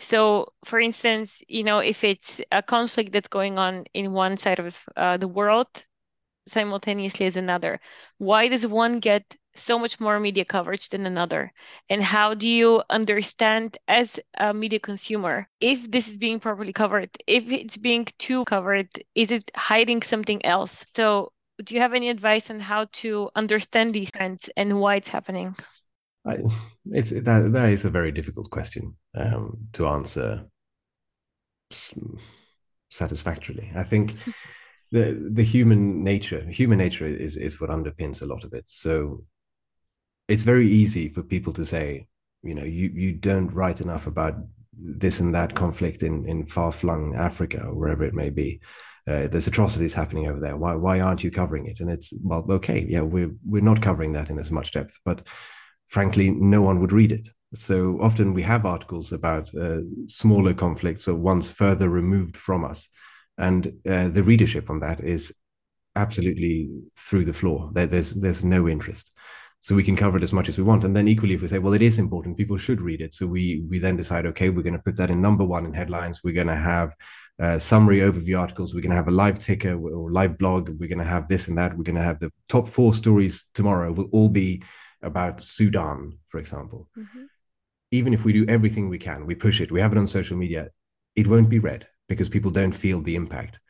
So, 0.00 0.52
for 0.64 0.80
instance, 0.80 1.40
you 1.48 1.62
know, 1.64 1.78
if 1.80 2.04
it's 2.04 2.40
a 2.52 2.62
conflict 2.62 3.12
that's 3.12 3.28
going 3.28 3.58
on 3.58 3.84
in 3.94 4.12
one 4.12 4.36
side 4.36 4.58
of 4.60 4.78
uh, 4.96 5.16
the 5.18 5.28
world 5.28 5.68
simultaneously 6.48 7.26
as 7.26 7.36
another, 7.36 7.80
why 8.18 8.48
does 8.48 8.66
one 8.66 9.00
get 9.00 9.36
so 9.56 9.78
much 9.78 10.00
more 10.00 10.18
media 10.20 10.44
coverage 10.44 10.88
than 10.90 11.06
another? 11.06 11.52
And 11.90 12.02
how 12.02 12.34
do 12.34 12.48
you 12.48 12.82
understand 12.90 13.78
as 13.88 14.18
a 14.38 14.54
media 14.54 14.80
consumer 14.80 15.48
if 15.60 15.90
this 15.90 16.08
is 16.08 16.16
being 16.16 16.40
properly 16.40 16.72
covered? 16.72 17.10
If 17.26 17.50
it's 17.52 17.76
being 17.76 18.06
too 18.18 18.44
covered, 18.44 18.90
is 19.14 19.30
it 19.30 19.50
hiding 19.56 20.02
something 20.02 20.44
else? 20.44 20.84
So, 20.94 21.32
do 21.62 21.74
you 21.74 21.80
have 21.80 21.94
any 21.94 22.08
advice 22.10 22.50
on 22.50 22.60
how 22.60 22.86
to 23.02 23.30
understand 23.36 23.94
these 23.94 24.12
trends 24.12 24.50
and 24.56 24.80
why 24.80 24.96
it's 24.96 25.08
happening? 25.08 25.56
I, 26.26 26.38
it's 26.86 27.10
that 27.10 27.52
that 27.52 27.68
is 27.70 27.84
a 27.84 27.90
very 27.90 28.12
difficult 28.12 28.50
question 28.50 28.96
um, 29.14 29.68
to 29.72 29.86
answer 29.86 30.46
satisfactorily. 32.90 33.70
I 33.74 33.82
think 33.82 34.14
the 34.92 35.30
the 35.32 35.42
human 35.42 36.02
nature, 36.04 36.40
human 36.40 36.78
nature 36.78 37.06
is 37.06 37.36
is 37.36 37.60
what 37.60 37.70
underpins 37.70 38.22
a 38.22 38.26
lot 38.26 38.44
of 38.44 38.52
it. 38.52 38.68
So 38.68 39.24
it's 40.28 40.42
very 40.42 40.68
easy 40.68 41.08
for 41.08 41.22
people 41.22 41.52
to 41.54 41.64
say, 41.64 42.06
you 42.42 42.54
know, 42.54 42.64
you 42.64 42.90
you 42.94 43.12
don't 43.12 43.52
write 43.52 43.80
enough 43.80 44.06
about 44.06 44.34
this 44.80 45.20
and 45.20 45.34
that 45.34 45.54
conflict 45.54 46.02
in 46.02 46.26
in 46.28 46.46
far 46.46 46.72
flung 46.72 47.14
Africa 47.16 47.62
or 47.64 47.74
wherever 47.74 48.04
it 48.04 48.14
may 48.14 48.30
be. 48.30 48.60
Uh, 49.06 49.26
there's 49.26 49.46
atrocities 49.46 49.94
happening 49.94 50.28
over 50.28 50.40
there. 50.40 50.56
Why 50.56 50.74
why 50.74 51.00
aren't 51.00 51.24
you 51.24 51.30
covering 51.30 51.66
it? 51.66 51.80
And 51.80 51.90
it's 51.90 52.12
well, 52.22 52.44
okay, 52.50 52.84
yeah, 52.88 53.00
we're 53.00 53.34
we're 53.44 53.62
not 53.62 53.82
covering 53.82 54.12
that 54.12 54.30
in 54.30 54.38
as 54.38 54.50
much 54.50 54.72
depth, 54.72 54.98
but 55.04 55.26
frankly, 55.88 56.30
no 56.30 56.62
one 56.62 56.80
would 56.80 56.92
read 56.92 57.12
it. 57.12 57.28
So 57.54 57.98
often 58.00 58.34
we 58.34 58.42
have 58.42 58.66
articles 58.66 59.12
about 59.12 59.54
uh, 59.54 59.80
smaller 60.06 60.54
conflicts 60.54 61.08
or 61.08 61.14
ones 61.14 61.50
further 61.50 61.88
removed 61.88 62.36
from 62.36 62.64
us. 62.64 62.88
And 63.38 63.72
uh, 63.88 64.08
the 64.08 64.22
readership 64.22 64.68
on 64.68 64.80
that 64.80 65.00
is 65.00 65.34
absolutely 65.96 66.70
through 66.96 67.24
the 67.24 67.32
floor. 67.32 67.70
There, 67.72 67.86
there's, 67.86 68.12
there's 68.12 68.44
no 68.44 68.68
interest. 68.68 69.16
So 69.60 69.74
we 69.74 69.82
can 69.82 69.96
cover 69.96 70.16
it 70.18 70.22
as 70.22 70.32
much 70.32 70.48
as 70.48 70.56
we 70.56 70.64
want. 70.64 70.84
And 70.84 70.94
then 70.94 71.08
equally, 71.08 71.34
if 71.34 71.42
we 71.42 71.48
say, 71.48 71.58
well, 71.58 71.72
it 71.72 71.82
is 71.82 71.98
important, 71.98 72.36
people 72.36 72.58
should 72.58 72.80
read 72.80 73.00
it. 73.00 73.12
So 73.12 73.26
we, 73.26 73.64
we 73.68 73.78
then 73.78 73.96
decide, 73.96 74.26
okay, 74.26 74.50
we're 74.50 74.62
going 74.62 74.76
to 74.76 74.82
put 74.82 74.96
that 74.96 75.10
in 75.10 75.20
number 75.20 75.44
one 75.44 75.66
in 75.66 75.74
headlines. 75.74 76.22
We're 76.22 76.34
going 76.34 76.46
to 76.46 76.54
have 76.54 76.94
uh, 77.40 77.58
summary 77.58 78.00
overview 78.00 78.38
articles. 78.38 78.72
We're 78.72 78.82
going 78.82 78.90
to 78.90 78.96
have 78.96 79.08
a 79.08 79.12
live 79.12 79.38
ticker 79.38 79.74
or 79.74 80.12
live 80.12 80.38
blog. 80.38 80.68
We're 80.68 80.88
going 80.88 80.98
to 80.98 81.04
have 81.04 81.28
this 81.28 81.48
and 81.48 81.58
that. 81.58 81.76
We're 81.76 81.84
going 81.84 81.96
to 81.96 82.02
have 82.02 82.20
the 82.20 82.30
top 82.48 82.68
four 82.68 82.92
stories 82.94 83.46
tomorrow 83.54 83.92
will 83.92 84.08
all 84.12 84.28
be 84.28 84.62
about 85.02 85.40
Sudan, 85.42 86.18
for 86.28 86.38
example, 86.38 86.88
mm-hmm. 86.96 87.24
even 87.90 88.12
if 88.12 88.24
we 88.24 88.32
do 88.32 88.46
everything 88.48 88.88
we 88.88 88.98
can, 88.98 89.26
we 89.26 89.34
push 89.34 89.60
it, 89.60 89.72
we 89.72 89.80
have 89.80 89.92
it 89.92 89.98
on 89.98 90.06
social 90.06 90.36
media, 90.36 90.68
it 91.14 91.26
won't 91.26 91.50
be 91.50 91.58
read 91.58 91.86
because 92.08 92.28
people 92.28 92.50
don't 92.50 92.72
feel 92.72 93.00
the 93.00 93.16
impact. 93.16 93.60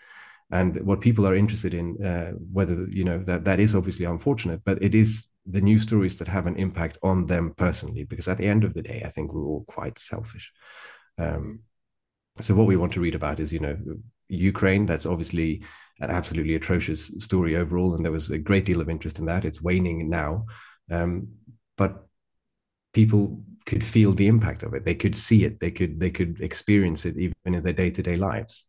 And 0.50 0.80
what 0.86 1.02
people 1.02 1.26
are 1.26 1.34
interested 1.34 1.74
in, 1.74 2.02
uh, 2.02 2.32
whether 2.52 2.86
you 2.88 3.04
know 3.04 3.18
that 3.24 3.44
that 3.44 3.60
is 3.60 3.74
obviously 3.74 4.06
unfortunate, 4.06 4.62
but 4.64 4.82
it 4.82 4.94
is 4.94 5.28
the 5.44 5.60
news 5.60 5.82
stories 5.82 6.18
that 6.18 6.28
have 6.28 6.46
an 6.46 6.56
impact 6.56 6.96
on 7.02 7.26
them 7.26 7.52
personally. 7.56 8.04
Because 8.04 8.28
at 8.28 8.38
the 8.38 8.46
end 8.46 8.64
of 8.64 8.72
the 8.72 8.82
day, 8.82 9.02
I 9.04 9.10
think 9.10 9.34
we're 9.34 9.44
all 9.44 9.64
quite 9.64 9.98
selfish. 9.98 10.50
Um, 11.18 11.60
so 12.40 12.54
what 12.54 12.66
we 12.66 12.76
want 12.76 12.92
to 12.92 13.00
read 13.00 13.14
about 13.14 13.40
is, 13.40 13.52
you 13.52 13.58
know, 13.58 13.76
Ukraine. 14.28 14.86
That's 14.86 15.06
obviously 15.06 15.62
an 16.00 16.10
absolutely 16.10 16.54
atrocious 16.54 17.08
story 17.18 17.56
overall, 17.56 17.94
and 17.94 18.04
there 18.04 18.12
was 18.12 18.30
a 18.30 18.38
great 18.38 18.64
deal 18.64 18.80
of 18.80 18.88
interest 18.88 19.18
in 19.18 19.26
that. 19.26 19.44
It's 19.44 19.60
waning 19.60 20.08
now, 20.08 20.46
um, 20.90 21.28
but 21.76 22.06
people 22.92 23.42
could 23.66 23.84
feel 23.84 24.12
the 24.14 24.26
impact 24.26 24.62
of 24.62 24.74
it. 24.74 24.84
They 24.84 24.94
could 24.94 25.14
see 25.14 25.44
it. 25.44 25.60
They 25.60 25.70
could 25.70 26.00
they 26.00 26.10
could 26.10 26.40
experience 26.40 27.04
it 27.04 27.16
even 27.16 27.34
in 27.44 27.62
their 27.62 27.72
day 27.72 27.90
to 27.90 28.02
day 28.02 28.16
lives. 28.16 28.64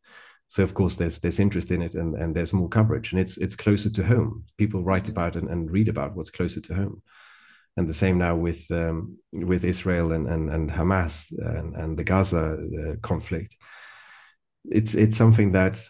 So 0.47 0.63
of 0.63 0.73
course 0.73 0.95
there's 0.95 1.19
there's 1.19 1.39
interest 1.39 1.71
in 1.71 1.81
it 1.81 1.93
and, 1.93 2.15
and 2.15 2.35
there's 2.35 2.53
more 2.53 2.69
coverage 2.69 3.11
and 3.11 3.21
it's 3.21 3.37
it's 3.37 3.55
closer 3.55 3.89
to 3.91 4.03
home. 4.03 4.45
People 4.57 4.83
write 4.83 5.07
about 5.09 5.35
and, 5.35 5.49
and 5.49 5.71
read 5.71 5.87
about 5.87 6.15
what's 6.15 6.31
closer 6.31 6.61
to 6.61 6.75
home. 6.75 7.01
and 7.77 7.87
the 7.87 7.93
same 7.93 8.17
now 8.17 8.35
with 8.35 8.69
um, 8.71 9.17
with 9.31 9.63
Israel 9.63 10.11
and 10.11 10.27
and, 10.27 10.49
and 10.49 10.69
Hamas 10.69 11.31
and, 11.31 11.75
and 11.75 11.97
the 11.97 12.03
Gaza 12.03 12.57
uh, 12.57 12.95
conflict. 13.01 13.55
It's 14.69 14.95
it's 14.95 15.15
something 15.15 15.53
that, 15.53 15.81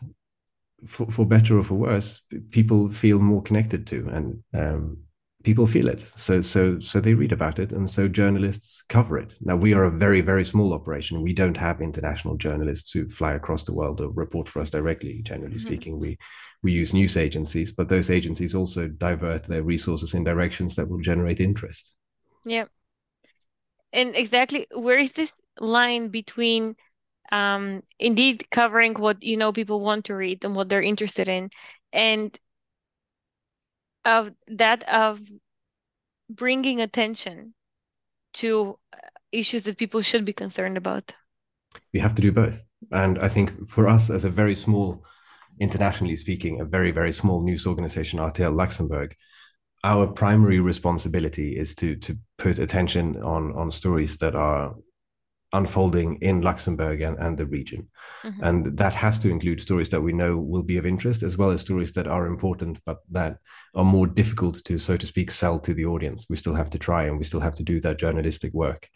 for, 0.85 1.09
for 1.09 1.25
better 1.25 1.57
or 1.57 1.63
for 1.63 1.75
worse, 1.75 2.21
people 2.51 2.89
feel 2.91 3.19
more 3.19 3.41
connected 3.41 3.87
to, 3.87 4.07
and 4.07 4.43
um, 4.53 4.97
people 5.43 5.67
feel 5.67 5.87
it. 5.87 6.01
So 6.15 6.41
so 6.41 6.79
so 6.79 6.99
they 6.99 7.13
read 7.13 7.31
about 7.31 7.59
it, 7.59 7.71
and 7.71 7.89
so 7.89 8.07
journalists 8.07 8.83
cover 8.89 9.17
it. 9.17 9.35
Now 9.41 9.55
we 9.55 9.73
are 9.73 9.85
a 9.85 9.91
very 9.91 10.21
very 10.21 10.43
small 10.43 10.73
operation. 10.73 11.21
We 11.21 11.33
don't 11.33 11.57
have 11.57 11.81
international 11.81 12.37
journalists 12.37 12.91
who 12.91 13.09
fly 13.09 13.33
across 13.33 13.63
the 13.63 13.73
world 13.73 14.01
or 14.01 14.09
report 14.09 14.47
for 14.47 14.61
us 14.61 14.69
directly. 14.69 15.21
Generally 15.21 15.55
mm-hmm. 15.55 15.67
speaking, 15.67 15.99
we 15.99 16.17
we 16.61 16.71
use 16.73 16.93
news 16.93 17.15
agencies, 17.15 17.71
but 17.71 17.87
those 17.87 18.09
agencies 18.09 18.53
also 18.53 18.87
divert 18.87 19.43
their 19.43 19.63
resources 19.63 20.13
in 20.13 20.23
directions 20.23 20.75
that 20.75 20.89
will 20.89 20.99
generate 20.99 21.39
interest. 21.39 21.93
Yeah, 22.45 22.65
and 23.93 24.15
exactly 24.15 24.67
where 24.75 24.99
is 24.99 25.13
this 25.13 25.31
line 25.59 26.09
between 26.09 26.75
um, 27.31 27.83
indeed 27.97 28.49
covering 28.49 28.95
what 28.95 29.23
you 29.23 29.37
know 29.37 29.53
people 29.53 29.79
want 29.79 30.05
to 30.05 30.15
read 30.15 30.43
and 30.43 30.55
what 30.55 30.67
they're 30.67 30.81
interested 30.81 31.29
in, 31.29 31.49
and 31.93 32.37
of 34.17 34.31
that 34.47 34.83
of 34.89 35.21
bringing 36.29 36.81
attention 36.81 37.53
to 38.33 38.77
uh, 38.93 38.97
issues 39.31 39.63
that 39.63 39.77
people 39.77 40.01
should 40.01 40.25
be 40.25 40.33
concerned 40.33 40.77
about. 40.77 41.13
We 41.93 41.99
have 41.99 42.15
to 42.15 42.21
do 42.21 42.31
both. 42.31 42.63
And 42.91 43.19
i 43.19 43.27
think 43.27 43.69
for 43.69 43.87
us 43.87 44.09
as 44.09 44.25
a 44.25 44.29
very 44.29 44.55
small 44.55 45.03
internationally 45.59 46.15
speaking 46.15 46.61
a 46.61 46.65
very 46.65 46.91
very 46.91 47.11
small 47.11 47.43
news 47.43 47.67
organization 47.67 48.19
rtl 48.19 48.55
luxembourg 48.55 49.15
our 49.83 50.07
primary 50.07 50.59
responsibility 50.59 51.57
is 51.57 51.75
to 51.75 51.95
to 51.95 52.17
put 52.37 52.59
attention 52.59 53.21
on 53.21 53.51
on 53.53 53.71
stories 53.71 54.17
that 54.17 54.35
are 54.35 54.73
unfolding 55.53 56.17
in 56.21 56.41
Luxembourg 56.41 57.01
and, 57.01 57.17
and 57.17 57.37
the 57.37 57.45
region. 57.45 57.87
Mm-hmm. 58.23 58.43
And 58.43 58.77
that 58.77 58.93
has 58.93 59.19
to 59.19 59.29
include 59.29 59.61
stories 59.61 59.89
that 59.89 60.01
we 60.01 60.13
know 60.13 60.37
will 60.37 60.63
be 60.63 60.77
of 60.77 60.85
interest, 60.85 61.23
as 61.23 61.37
well 61.37 61.51
as 61.51 61.61
stories 61.61 61.91
that 61.93 62.07
are 62.07 62.27
important, 62.27 62.79
but 62.85 62.99
that 63.11 63.37
are 63.75 63.85
more 63.85 64.07
difficult 64.07 64.63
to, 64.65 64.77
so 64.77 64.95
to 64.97 65.07
speak, 65.07 65.31
sell 65.31 65.59
to 65.59 65.73
the 65.73 65.85
audience. 65.85 66.27
We 66.29 66.35
still 66.35 66.55
have 66.55 66.69
to 66.71 66.79
try 66.79 67.03
and 67.03 67.17
we 67.17 67.23
still 67.23 67.39
have 67.39 67.55
to 67.55 67.63
do 67.63 67.79
that 67.81 67.97
journalistic 67.97 68.53
work. 68.53 68.87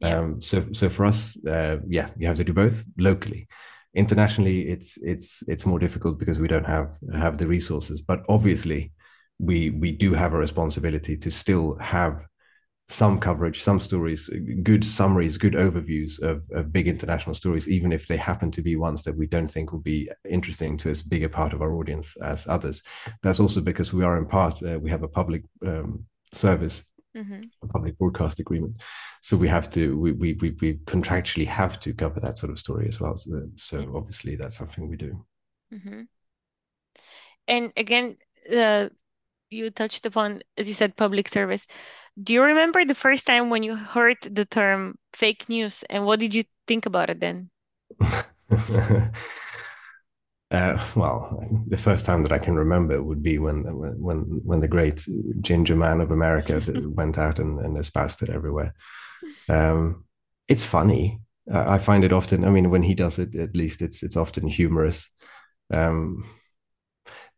Yeah. 0.00 0.18
Um, 0.18 0.40
so, 0.40 0.64
so 0.72 0.88
for 0.88 1.04
us, 1.04 1.36
uh, 1.46 1.78
yeah, 1.86 2.08
you 2.16 2.26
have 2.26 2.38
to 2.38 2.44
do 2.44 2.54
both 2.54 2.84
locally. 2.98 3.48
Internationally, 3.94 4.68
it's 4.68 4.96
it's 5.02 5.46
it's 5.48 5.66
more 5.66 5.78
difficult 5.78 6.18
because 6.18 6.40
we 6.40 6.48
don't 6.48 6.64
have 6.64 6.92
have 7.12 7.36
the 7.36 7.46
resources. 7.46 8.00
But 8.00 8.22
obviously, 8.26 8.92
we 9.38 9.68
we 9.68 9.92
do 9.92 10.14
have 10.14 10.32
a 10.32 10.38
responsibility 10.38 11.18
to 11.18 11.30
still 11.30 11.76
have 11.78 12.24
some 12.88 13.18
coverage, 13.18 13.60
some 13.62 13.80
stories, 13.80 14.28
good 14.62 14.84
summaries, 14.84 15.36
good 15.36 15.54
overviews 15.54 16.20
of, 16.22 16.48
of 16.52 16.72
big 16.72 16.88
international 16.88 17.34
stories, 17.34 17.68
even 17.68 17.92
if 17.92 18.06
they 18.06 18.16
happen 18.16 18.50
to 18.50 18.62
be 18.62 18.76
ones 18.76 19.02
that 19.02 19.16
we 19.16 19.26
don't 19.26 19.48
think 19.48 19.72
will 19.72 19.80
be 19.80 20.10
interesting 20.28 20.76
to 20.76 20.90
as 20.90 21.00
big 21.00 21.22
a 21.22 21.28
part 21.28 21.52
of 21.52 21.62
our 21.62 21.74
audience 21.74 22.16
as 22.18 22.46
others. 22.46 22.82
That's 23.22 23.40
also 23.40 23.60
because 23.60 23.92
we 23.92 24.04
are 24.04 24.18
in 24.18 24.26
part, 24.26 24.62
uh, 24.62 24.78
we 24.78 24.90
have 24.90 25.02
a 25.02 25.08
public 25.08 25.42
um, 25.66 26.04
service, 26.32 26.84
mm-hmm. 27.16 27.42
a 27.62 27.66
public 27.68 27.96
broadcast 27.98 28.40
agreement. 28.40 28.82
So 29.22 29.36
we 29.36 29.48
have 29.48 29.70
to, 29.70 29.98
we, 29.98 30.12
we, 30.12 30.32
we, 30.34 30.50
we, 30.60 30.74
contractually 30.84 31.46
have 31.46 31.80
to 31.80 31.94
cover 31.94 32.20
that 32.20 32.36
sort 32.36 32.50
of 32.50 32.58
story 32.58 32.88
as 32.88 33.00
well. 33.00 33.16
So, 33.16 33.48
so 33.56 33.92
obviously 33.96 34.36
that's 34.36 34.58
something 34.58 34.88
we 34.88 34.96
do. 34.96 35.24
Mm-hmm. 35.72 36.02
And 37.48 37.72
again, 37.76 38.16
uh, 38.54 38.88
you 39.50 39.70
touched 39.70 40.06
upon, 40.06 40.42
as 40.56 40.68
you 40.68 40.74
said, 40.74 40.96
public 40.96 41.28
service. 41.28 41.66
Do 42.20 42.32
you 42.32 42.42
remember 42.42 42.84
the 42.86 42.94
first 42.94 43.26
time 43.26 43.50
when 43.50 43.62
you 43.62 43.76
heard 43.76 44.16
the 44.22 44.46
term 44.46 44.98
fake 45.12 45.48
news 45.50 45.82
and 45.90 46.06
what 46.06 46.20
did 46.20 46.34
you 46.34 46.44
think 46.66 46.86
about 46.86 47.10
it 47.10 47.20
then? 47.20 47.50
Uh, 50.50 50.78
well, 50.94 51.42
the 51.68 51.78
first 51.78 52.04
time 52.04 52.22
that 52.22 52.32
I 52.32 52.38
can 52.38 52.56
remember 52.56 53.02
would 53.02 53.22
be 53.22 53.38
when 53.38 53.62
when 53.98 54.18
when 54.44 54.60
the 54.60 54.68
great 54.68 55.06
ginger 55.40 55.74
man 55.74 56.00
of 56.02 56.10
America 56.10 56.60
went 56.88 57.16
out 57.16 57.38
and, 57.38 57.58
and 57.58 57.78
espoused 57.78 58.22
it 58.22 58.28
everywhere. 58.28 58.74
Um, 59.48 60.04
it's 60.48 60.64
funny. 60.64 61.20
I 61.52 61.78
find 61.78 62.04
it 62.04 62.12
often. 62.12 62.44
I 62.44 62.50
mean, 62.50 62.70
when 62.70 62.82
he 62.82 62.94
does 62.94 63.18
it, 63.18 63.34
at 63.34 63.56
least 63.56 63.82
it's 63.82 64.02
it's 64.02 64.16
often 64.16 64.46
humorous. 64.46 65.08
Um, 65.72 66.24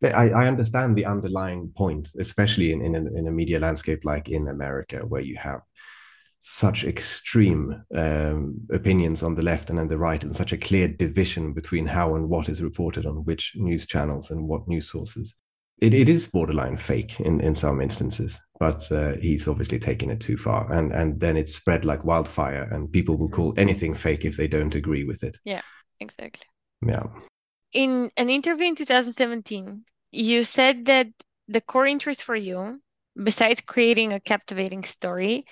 I, 0.03 0.29
I 0.29 0.47
understand 0.47 0.95
the 0.95 1.05
underlying 1.05 1.71
point, 1.75 2.09
especially 2.19 2.71
in, 2.71 2.81
in, 2.81 2.95
a, 2.95 2.99
in 3.17 3.27
a 3.27 3.31
media 3.31 3.59
landscape 3.59 4.03
like 4.03 4.29
in 4.29 4.47
America, 4.47 4.99
where 4.99 5.21
you 5.21 5.37
have 5.37 5.61
such 6.39 6.83
extreme 6.83 7.83
um, 7.95 8.55
opinions 8.71 9.23
on 9.23 9.33
the 9.33 9.41
left 9.41 9.69
and 9.69 9.79
on 9.79 9.87
the 9.87 9.97
right, 9.97 10.23
and 10.23 10.35
such 10.35 10.53
a 10.53 10.57
clear 10.57 10.87
division 10.87 11.53
between 11.53 11.87
how 11.87 12.15
and 12.15 12.29
what 12.29 12.49
is 12.49 12.61
reported 12.61 13.05
on 13.05 13.25
which 13.25 13.53
news 13.55 13.87
channels 13.87 14.31
and 14.31 14.47
what 14.47 14.67
news 14.67 14.91
sources. 14.91 15.35
It, 15.79 15.93
it 15.93 16.07
is 16.07 16.27
borderline 16.27 16.77
fake 16.77 17.19
in, 17.19 17.41
in 17.41 17.55
some 17.55 17.81
instances, 17.81 18.39
but 18.59 18.89
uh, 18.91 19.15
he's 19.17 19.47
obviously 19.47 19.79
taken 19.79 20.09
it 20.09 20.21
too 20.21 20.37
far, 20.37 20.71
and 20.71 20.93
and 20.93 21.19
then 21.19 21.35
it's 21.35 21.55
spread 21.55 21.83
like 21.83 22.05
wildfire, 22.05 22.69
and 22.71 22.91
people 22.91 23.17
will 23.17 23.29
call 23.29 23.53
anything 23.57 23.93
fake 23.93 24.23
if 24.23 24.37
they 24.37 24.47
don't 24.47 24.75
agree 24.75 25.03
with 25.03 25.23
it. 25.23 25.37
Yeah, 25.43 25.61
exactly. 25.99 26.45
Yeah 26.85 27.07
in 27.75 28.09
an 28.15 28.29
interview 28.29 28.67
in 28.67 28.75
2017, 28.75 29.83
you 30.11 30.43
said 30.45 30.85
that 30.85 31.07
the 31.49 31.59
core 31.59 31.85
interest 31.85 32.23
for 32.23 32.35
you, 32.35 32.81
besides 33.21 33.61
creating 33.61 34.13
a 34.13 34.19
captivating 34.19 34.85
story, 34.85 35.45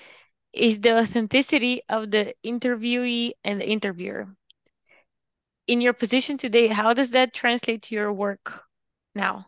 is 0.54 0.80
the 0.80 0.98
authenticity 0.98 1.82
of 1.90 2.10
the 2.10 2.34
interviewee 2.46 3.32
and 3.44 3.60
the 3.60 3.68
interviewer. 3.68 4.28
In 5.68 5.82
your 5.82 5.94
position 5.94 6.38
today, 6.38 6.68
how 6.68 6.94
does 6.94 7.10
that 7.10 7.34
translate 7.34 7.84
to 7.84 7.96
your 7.96 8.14
work 8.14 8.64
now? 9.14 9.46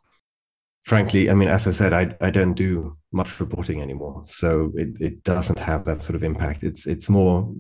Frankly, 0.84 1.30
I 1.30 1.34
mean, 1.34 1.50
as 1.50 1.68
I 1.68 1.72
said, 1.72 1.94
I, 1.94 2.16
I 2.22 2.30
don't 2.30 2.54
do 2.54 2.98
much 3.12 3.40
reporting 3.40 3.82
anymore. 3.82 4.24
So 4.26 4.72
it, 4.76 4.90
it 5.00 5.24
doesn't 5.24 5.60
have 5.60 5.86
that 5.86 6.02
sort 6.02 6.16
of 6.16 6.24
impact. 6.24 6.62
It's 6.64 6.86
it's 6.86 7.10
more 7.10 7.52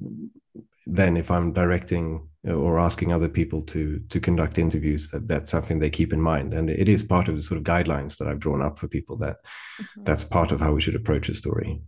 than 0.85 1.17
if 1.17 1.31
I'm 1.31 1.51
directing 1.51 2.29
or 2.47 2.79
asking 2.79 3.11
other 3.11 3.29
people 3.29 3.61
to 3.63 3.99
to 4.09 4.19
conduct 4.19 4.57
interviews, 4.57 5.09
that 5.09 5.27
that's 5.27 5.51
something 5.51 5.79
they 5.79 5.89
keep 5.89 6.13
in 6.13 6.21
mind, 6.21 6.53
and 6.53 6.69
it 6.69 6.87
is 6.87 7.03
part 7.03 7.27
of 7.27 7.35
the 7.35 7.41
sort 7.41 7.57
of 7.57 7.63
guidelines 7.63 8.17
that 8.17 8.27
I've 8.27 8.39
drawn 8.39 8.61
up 8.61 8.77
for 8.77 8.87
people. 8.87 9.17
That 9.17 9.37
mm-hmm. 9.81 10.03
that's 10.03 10.23
part 10.23 10.51
of 10.51 10.59
how 10.59 10.73
we 10.73 10.81
should 10.81 10.95
approach 10.95 11.29
a 11.29 11.33
story. 11.33 11.81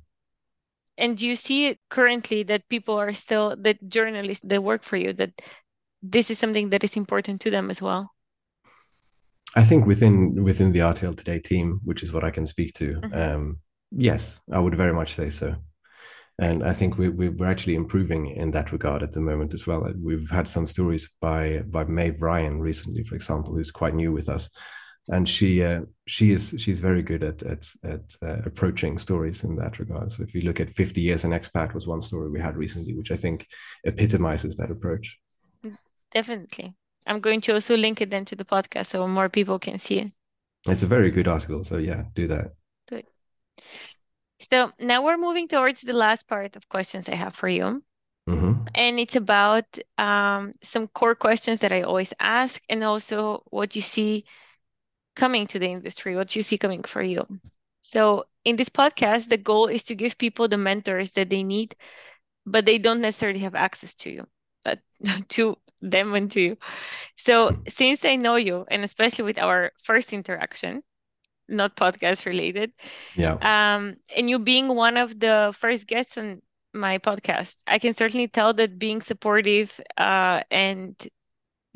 And 0.97 1.15
do 1.17 1.27
you 1.27 1.35
see 1.35 1.67
it 1.67 1.79
currently 1.89 2.43
that 2.43 2.67
people 2.69 2.95
are 2.95 3.13
still 3.13 3.55
that 3.59 3.77
journalists 3.87 4.45
that 4.47 4.63
work 4.63 4.83
for 4.83 4.97
you 4.97 5.13
that 5.13 5.41
this 6.01 6.31
is 6.31 6.39
something 6.39 6.69
that 6.69 6.83
is 6.83 6.97
important 6.97 7.41
to 7.41 7.51
them 7.51 7.69
as 7.69 7.81
well? 7.81 8.11
I 9.55 9.63
think 9.63 9.85
within 9.85 10.43
within 10.43 10.71
the 10.71 10.79
RTL 10.79 11.17
Today 11.17 11.39
team, 11.39 11.79
which 11.83 12.01
is 12.01 12.11
what 12.11 12.23
I 12.23 12.31
can 12.31 12.45
speak 12.45 12.73
to, 12.73 12.93
mm-hmm. 12.95 13.13
um, 13.13 13.59
yes, 13.91 14.39
I 14.51 14.59
would 14.59 14.75
very 14.75 14.93
much 14.93 15.13
say 15.13 15.29
so 15.29 15.55
and 16.39 16.63
I 16.63 16.73
think 16.73 16.97
we, 16.97 17.09
we're 17.09 17.49
actually 17.49 17.75
improving 17.75 18.27
in 18.27 18.51
that 18.51 18.71
regard 18.71 19.01
at 19.01 19.11
the 19.11 19.21
moment 19.21 19.53
as 19.53 19.65
well. 19.65 19.91
We've 20.01 20.29
had 20.29 20.47
some 20.47 20.67
stories 20.67 21.09
by 21.19 21.63
by 21.67 21.83
Maeve 21.85 22.21
Ryan 22.21 22.59
recently, 22.59 23.03
for 23.03 23.15
example, 23.15 23.55
who's 23.55 23.71
quite 23.71 23.95
new 23.95 24.11
with 24.11 24.29
us, 24.29 24.49
and 25.09 25.27
she 25.27 25.63
uh, 25.63 25.81
she 26.05 26.31
is 26.31 26.53
she's 26.59 26.79
very 26.79 27.01
good 27.01 27.23
at 27.23 27.41
at 27.41 27.67
at 27.83 28.15
uh, 28.21 28.41
approaching 28.45 28.99
stories 28.99 29.43
in 29.43 29.55
that 29.55 29.79
regard. 29.79 30.11
So 30.11 30.21
if 30.23 30.35
you 30.35 30.41
look 30.41 30.59
at 30.59 30.69
50 30.69 31.01
years 31.01 31.23
an 31.23 31.31
expat 31.31 31.73
was 31.73 31.87
one 31.87 32.01
story 32.01 32.29
we 32.29 32.39
had 32.39 32.55
recently, 32.55 32.95
which 32.95 33.11
I 33.11 33.15
think 33.15 33.47
epitomizes 33.83 34.57
that 34.57 34.71
approach. 34.71 35.17
Definitely, 36.13 36.75
I'm 37.07 37.19
going 37.19 37.41
to 37.41 37.53
also 37.53 37.75
link 37.75 37.99
it 38.01 38.11
then 38.11 38.25
to 38.25 38.35
the 38.35 38.45
podcast 38.45 38.87
so 38.87 39.07
more 39.07 39.29
people 39.29 39.57
can 39.57 39.79
see 39.79 39.99
it. 39.99 40.11
It's 40.67 40.83
a 40.83 40.87
very 40.87 41.09
good 41.09 41.27
article, 41.27 41.63
so 41.63 41.77
yeah, 41.77 42.03
do 42.13 42.27
that. 42.27 42.51
Good. 42.89 43.05
So 44.39 44.71
now 44.79 45.03
we're 45.03 45.17
moving 45.17 45.47
towards 45.47 45.81
the 45.81 45.93
last 45.93 46.27
part 46.27 46.55
of 46.55 46.69
questions 46.69 47.09
I 47.09 47.15
have 47.15 47.35
for 47.35 47.49
you. 47.49 47.83
Mm-hmm. 48.29 48.67
And 48.75 48.99
it's 48.99 49.15
about 49.15 49.65
um, 49.97 50.53
some 50.61 50.87
core 50.87 51.15
questions 51.15 51.61
that 51.61 51.71
I 51.71 51.83
always 51.83 52.13
ask, 52.19 52.61
and 52.69 52.83
also 52.83 53.43
what 53.49 53.75
you 53.75 53.81
see 53.81 54.25
coming 55.15 55.47
to 55.47 55.59
the 55.59 55.67
industry, 55.67 56.15
what 56.15 56.35
you 56.35 56.43
see 56.43 56.57
coming 56.57 56.83
for 56.83 57.01
you. 57.01 57.25
So, 57.81 58.25
in 58.43 58.57
this 58.57 58.69
podcast, 58.69 59.29
the 59.29 59.37
goal 59.37 59.67
is 59.67 59.83
to 59.85 59.95
give 59.95 60.17
people 60.17 60.47
the 60.47 60.57
mentors 60.57 61.13
that 61.13 61.29
they 61.29 61.43
need, 61.43 61.75
but 62.45 62.65
they 62.65 62.77
don't 62.77 63.01
necessarily 63.01 63.39
have 63.39 63.55
access 63.55 63.95
to 63.95 64.09
you, 64.09 64.27
but 64.63 64.79
to 65.29 65.57
them 65.81 66.13
and 66.13 66.29
to 66.33 66.41
you. 66.41 66.57
So, 67.15 67.57
since 67.67 68.03
I 68.03 68.17
know 68.17 68.35
you, 68.35 68.65
and 68.69 68.83
especially 68.83 69.23
with 69.23 69.39
our 69.39 69.71
first 69.81 70.11
interaction, 70.11 70.83
not 71.47 71.75
podcast 71.75 72.25
related. 72.25 72.71
Yeah. 73.15 73.37
Um, 73.41 73.97
and 74.15 74.29
you 74.29 74.39
being 74.39 74.75
one 74.75 74.97
of 74.97 75.19
the 75.19 75.53
first 75.57 75.87
guests 75.87 76.17
on 76.17 76.41
my 76.73 76.99
podcast, 76.99 77.55
I 77.67 77.79
can 77.79 77.93
certainly 77.95 78.27
tell 78.27 78.53
that 78.53 78.79
being 78.79 79.01
supportive 79.01 79.79
uh, 79.97 80.41
and 80.51 80.95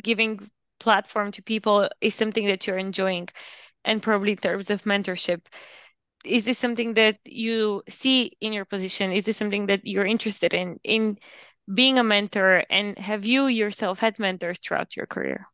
giving 0.02 0.50
platform 0.80 1.32
to 1.34 1.44
people 1.44 1.90
is 2.02 2.16
something 2.16 2.48
that 2.48 2.68
you're 2.68 2.78
enjoying, 2.78 3.30
and 3.86 4.02
probably 4.02 4.32
in 4.32 4.38
terms 4.38 4.70
of 4.70 4.84
mentorship. 4.84 5.42
is 6.26 6.44
this 6.46 6.58
something 6.60 6.94
that 6.96 7.20
you 7.26 7.84
see 7.90 8.34
in 8.42 8.54
your 8.54 8.66
position? 8.66 9.12
Is 9.12 9.26
this 9.26 9.38
something 9.38 9.68
that 9.68 9.86
you're 9.86 10.06
interested 10.06 10.54
in 10.54 10.80
in 10.84 11.18
being 11.74 12.00
a 12.00 12.04
mentor? 12.04 12.64
And 12.70 12.98
have 13.00 13.26
you 13.26 13.48
yourself 13.48 14.00
had 14.00 14.20
mentors 14.20 14.60
throughout 14.60 14.96
your 14.96 15.08
career? 15.08 15.48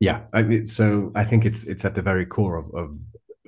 Yeah, 0.00 0.22
I 0.32 0.64
so 0.64 1.10
I 1.14 1.24
think 1.24 1.44
it's 1.44 1.64
it's 1.64 1.84
at 1.84 1.94
the 1.94 2.02
very 2.02 2.26
core 2.26 2.56
of, 2.56 2.74
of 2.74 2.98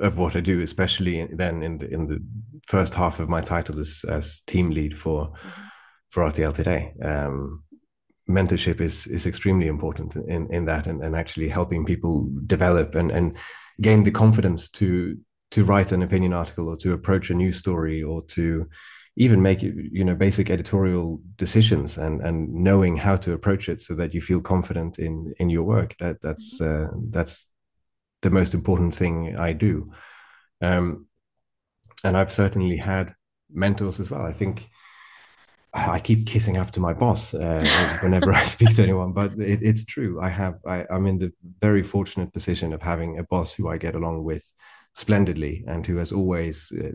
of 0.00 0.18
what 0.18 0.34
I 0.34 0.40
do, 0.40 0.60
especially 0.62 1.26
then 1.26 1.62
in 1.62 1.78
the 1.78 1.88
in 1.88 2.08
the 2.08 2.24
first 2.66 2.94
half 2.94 3.20
of 3.20 3.28
my 3.28 3.40
title 3.40 3.78
as 3.78 4.04
as 4.08 4.40
team 4.42 4.70
lead 4.70 4.98
for 4.98 5.32
for 6.10 6.24
RTL 6.24 6.54
today. 6.54 6.92
Um, 7.02 7.62
mentorship 8.28 8.80
is 8.80 9.06
is 9.06 9.26
extremely 9.26 9.68
important 9.68 10.16
in 10.16 10.52
in 10.52 10.64
that 10.64 10.86
and, 10.86 11.02
and 11.02 11.14
actually 11.14 11.48
helping 11.48 11.84
people 11.84 12.28
develop 12.46 12.94
and 12.94 13.10
and 13.10 13.36
gain 13.80 14.02
the 14.04 14.10
confidence 14.10 14.70
to 14.70 15.16
to 15.50 15.64
write 15.64 15.92
an 15.92 16.02
opinion 16.02 16.32
article 16.32 16.68
or 16.68 16.76
to 16.76 16.92
approach 16.92 17.30
a 17.30 17.34
news 17.34 17.56
story 17.56 18.02
or 18.02 18.22
to 18.22 18.68
even 19.16 19.42
make 19.42 19.62
you 19.62 20.04
know 20.04 20.14
basic 20.14 20.50
editorial 20.50 21.20
decisions 21.36 21.98
and 21.98 22.20
and 22.20 22.52
knowing 22.52 22.96
how 22.96 23.16
to 23.16 23.32
approach 23.32 23.68
it 23.68 23.80
so 23.80 23.94
that 23.94 24.14
you 24.14 24.20
feel 24.20 24.40
confident 24.40 24.98
in 24.98 25.32
in 25.38 25.50
your 25.50 25.64
work 25.64 25.96
that 25.98 26.20
that's 26.20 26.60
mm-hmm. 26.60 26.84
uh, 26.84 27.00
that's 27.10 27.48
the 28.22 28.30
most 28.30 28.54
important 28.54 28.94
thing 28.94 29.36
I 29.38 29.52
do 29.52 29.92
um, 30.60 31.06
and 32.04 32.16
I've 32.16 32.32
certainly 32.32 32.76
had 32.76 33.14
mentors 33.52 34.00
as 34.00 34.10
well 34.10 34.24
I 34.24 34.32
think 34.32 34.70
I 35.72 36.00
keep 36.00 36.26
kissing 36.26 36.56
up 36.56 36.72
to 36.72 36.80
my 36.80 36.92
boss 36.92 37.32
uh, 37.32 37.98
whenever 38.02 38.32
I 38.32 38.42
speak 38.44 38.74
to 38.74 38.82
anyone, 38.82 39.12
but 39.12 39.34
it, 39.34 39.60
it's 39.62 39.84
true. 39.84 40.20
I 40.20 40.28
have 40.28 40.58
I, 40.66 40.84
am 40.90 41.06
in 41.06 41.18
the 41.18 41.32
very 41.60 41.82
fortunate 41.84 42.32
position 42.32 42.72
of 42.72 42.82
having 42.82 43.18
a 43.18 43.22
boss 43.22 43.54
who 43.54 43.68
I 43.68 43.78
get 43.78 43.94
along 43.94 44.24
with 44.24 44.52
splendidly 44.94 45.64
and 45.66 45.86
who 45.86 45.96
has 45.96 46.12
always 46.12 46.72
uh, 46.72 46.90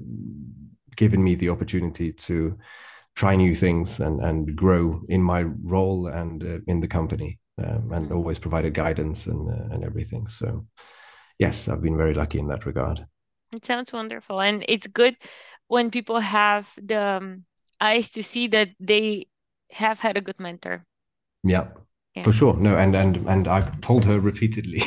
given 0.95 1.23
me 1.23 1.36
the 1.36 1.49
opportunity 1.49 2.12
to 2.12 2.58
try 3.15 3.36
new 3.36 3.55
things 3.55 3.99
and 3.99 4.19
and 4.21 4.55
grow 4.55 5.01
in 5.08 5.21
my 5.21 5.43
role 5.63 6.08
and 6.08 6.43
uh, 6.43 6.60
in 6.67 6.79
the 6.79 6.88
company, 6.88 7.39
um, 7.58 7.91
and 7.91 8.10
mm. 8.10 8.15
always 8.15 8.39
provided 8.39 8.73
guidance 8.73 9.27
and 9.27 9.49
uh, 9.49 9.73
and 9.73 9.84
everything. 9.84 10.27
So, 10.27 10.65
yes, 11.39 11.67
I've 11.67 11.81
been 11.81 11.97
very 11.97 12.13
lucky 12.13 12.39
in 12.39 12.47
that 12.47 12.65
regard. 12.65 13.05
It 13.53 13.65
sounds 13.65 13.93
wonderful, 13.93 14.41
and 14.41 14.65
it's 14.67 14.88
good 14.88 15.15
when 15.67 15.91
people 15.91 16.19
have 16.19 16.69
the 16.81 17.17
um, 17.17 17.45
eyes 17.79 18.10
to 18.12 18.23
see 18.23 18.47
that 18.47 18.69
they 18.79 19.27
have 19.71 19.99
had 19.99 20.17
a 20.17 20.21
good 20.21 20.39
mentor. 20.39 20.86
Yeah, 21.43 21.67
yeah. 22.15 22.23
for 22.23 22.34
sure. 22.34 22.56
No, 22.56 22.75
and 22.78 22.95
and 22.95 23.17
and 23.28 23.47
I've 23.47 23.80
told 23.82 24.06
her 24.06 24.19
repeatedly, 24.19 24.82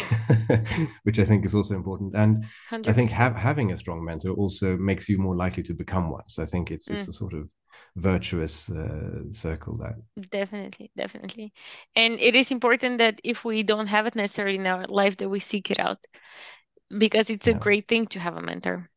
which 1.03 1.19
I 1.19 1.25
think 1.25 1.45
is 1.45 1.55
also 1.55 1.75
important. 1.75 2.15
And 2.15 2.45
100%. 2.71 2.89
I 2.89 2.93
think 2.93 3.11
ha- 3.11 3.35
having 3.35 3.73
a 3.73 3.77
strong 3.77 4.05
mentor 4.05 4.31
also 4.31 4.77
makes 4.77 5.09
you 5.09 5.19
more 5.19 5.37
likely 5.37 5.63
to 5.65 5.75
become 5.75 6.11
one. 6.11 6.29
So 6.29 6.43
I 6.43 6.47
think 6.47 6.71
it's 6.71 6.91
it's 6.91 7.07
mm. 7.07 7.09
a 7.09 7.13
sort 7.13 7.35
of 7.35 7.49
virtuous 7.97 8.71
uh, 8.71 9.23
circle 9.33 9.77
that 9.77 9.95
definitely 10.31 10.91
definitely 10.97 11.53
and 11.97 12.19
it 12.21 12.37
is 12.37 12.51
important 12.51 12.99
that 12.99 13.21
if 13.25 13.45
we 13.45 13.63
don't 13.63 13.87
have 13.87 14.07
it 14.07 14.15
necessarily 14.15 14.57
in 14.57 14.67
our 14.67 14.85
life 14.87 15.17
that 15.17 15.29
we 15.29 15.39
seek 15.39 15.71
it 15.71 15.81
out 15.81 15.99
because 16.99 17.31
it's 17.31 17.47
yeah. 17.47 17.55
a 17.55 17.59
great 17.59 17.89
thing 17.89 18.07
to 18.07 18.19
have 18.19 18.37
a 18.37 18.43
mentor 18.43 18.89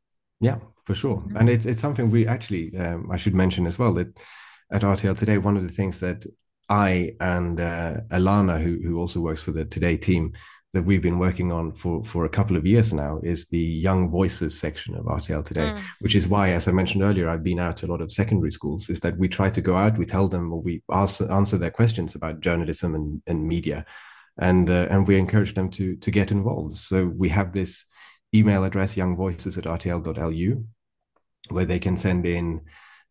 yeah, 0.42 0.58
for 0.84 0.96
sure. 0.96 1.18
Mm-hmm. 1.18 1.38
And 1.38 1.50
it's 1.50 1.66
it's 1.66 1.80
something 1.80 2.10
we 2.10 2.28
actually 2.28 2.76
um, 2.78 3.10
I 3.12 3.18
should 3.18 3.36
mention 3.36 3.68
as 3.68 3.80
well 3.80 3.94
that 3.94 4.20
at 4.72 4.82
RTL 4.82 5.18
today 5.18 5.38
one 5.38 5.56
of 5.56 5.64
the 5.64 5.70
things 5.70 6.00
that 6.00 6.26
I 6.72 7.16
and 7.20 7.60
uh, 7.60 7.98
Alana, 8.12 8.62
who 8.64 8.80
who 8.82 8.98
also 8.98 9.20
works 9.20 9.42
for 9.42 9.52
the 9.52 9.66
Today 9.66 9.98
team, 9.98 10.34
that 10.74 10.84
we've 10.84 11.02
been 11.02 11.20
working 11.20 11.52
on 11.52 11.74
for 11.74 12.02
for 12.06 12.24
a 12.24 12.30
couple 12.30 12.56
of 12.56 12.66
years 12.66 12.94
now 12.94 13.20
is 13.24 13.48
the 13.50 13.60
Young 13.60 14.10
Voices 14.10 14.58
section 14.58 14.96
of 14.96 15.04
RTL 15.04 15.44
today, 15.44 15.74
mm. 15.74 15.82
which 16.00 16.16
is 16.16 16.30
why, 16.30 16.54
as 16.54 16.70
I 16.70 16.72
mentioned 16.72 17.04
earlier, 17.04 17.30
I've 17.30 17.44
been 17.44 17.60
out 17.60 17.76
to 17.78 17.88
a 17.88 17.92
lot 17.92 18.00
of 18.02 18.12
secondary 18.12 18.52
schools. 18.52 18.90
Is 18.90 19.02
that 19.02 19.18
we 19.18 19.28
try 19.28 19.50
to 19.50 19.62
go 19.62 19.76
out, 19.76 19.98
we 19.98 20.06
tell 20.06 20.30
them, 20.30 20.54
or 20.54 20.62
we 20.62 20.82
ask, 20.90 21.22
answer 21.22 21.58
their 21.58 21.72
questions 21.72 22.16
about 22.16 22.40
journalism 22.40 22.96
and, 22.96 23.22
and 23.28 23.46
media, 23.46 23.86
and 24.40 24.70
uh, 24.70 24.88
and 24.90 25.06
we 25.06 25.18
encourage 25.18 25.54
them 25.56 25.70
to 25.72 25.98
to 25.98 26.10
get 26.10 26.32
involved. 26.32 26.78
So 26.78 27.06
we 27.06 27.28
have 27.30 27.52
this 27.52 27.86
email 28.34 28.64
address 28.64 28.96
youngvoices 28.96 29.58
at 29.58 29.66
rtl.lu, 29.66 30.66
where 31.50 31.66
they 31.66 31.80
can 31.80 31.98
send 31.98 32.26
in 32.26 32.62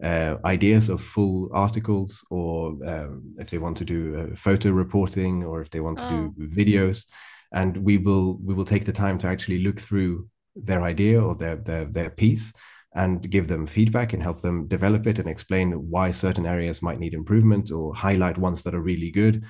uh, 0.03 0.37
ideas 0.45 0.89
of 0.89 1.01
full 1.01 1.51
articles, 1.53 2.25
or 2.31 2.77
um, 2.87 3.33
if 3.39 3.51
they 3.51 3.59
want 3.59 3.77
to 3.79 3.85
do 3.85 4.31
uh, 4.33 4.37
photo 4.37 4.71
reporting, 4.71 5.45
or 5.45 5.61
if 5.61 5.71
they 5.71 5.81
want 5.81 5.99
to 5.99 6.05
oh. 6.05 6.35
do 6.39 6.49
videos, 6.49 7.07
and 7.53 7.77
we 7.77 7.99
will 7.99 8.39
we 8.43 8.55
will 8.55 8.65
take 8.65 8.85
the 8.85 8.93
time 8.93 9.19
to 9.19 9.27
actually 9.27 9.59
look 9.59 9.81
through 9.81 10.29
their 10.57 10.83
idea 10.83 11.23
or 11.23 11.35
their 11.35 11.57
their 11.57 11.85
their 11.85 12.11
piece 12.11 12.53
and 12.95 13.31
give 13.31 13.47
them 13.47 13.67
feedback 13.67 14.13
and 14.13 14.23
help 14.23 14.41
them 14.41 14.67
develop 14.67 15.07
it 15.07 15.19
and 15.21 15.29
explain 15.29 15.73
why 15.91 16.11
certain 16.11 16.45
areas 16.45 16.83
might 16.83 16.99
need 16.99 17.15
improvement 17.15 17.71
or 17.71 17.95
highlight 17.95 18.37
ones 18.37 18.65
that 18.65 18.75
are 18.75 18.81
really 18.81 19.13
good 19.13 19.45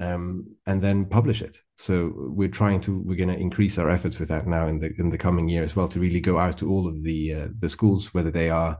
um, 0.00 0.46
and 0.66 0.82
then 0.82 1.04
publish 1.04 1.42
it. 1.42 1.58
So 1.76 2.12
we're 2.16 2.48
trying 2.48 2.80
to 2.82 2.98
we're 3.00 3.16
going 3.16 3.34
to 3.34 3.40
increase 3.40 3.78
our 3.78 3.90
efforts 3.90 4.18
with 4.18 4.28
that 4.28 4.46
now 4.46 4.68
in 4.68 4.78
the 4.78 4.92
in 4.98 5.10
the 5.10 5.18
coming 5.18 5.48
year 5.48 5.62
as 5.62 5.76
well 5.76 5.88
to 5.88 6.00
really 6.00 6.20
go 6.20 6.38
out 6.38 6.58
to 6.58 6.70
all 6.70 6.86
of 6.86 7.02
the 7.02 7.34
uh, 7.34 7.48
the 7.58 7.68
schools, 7.68 8.14
whether 8.14 8.30
they 8.30 8.50
are 8.50 8.78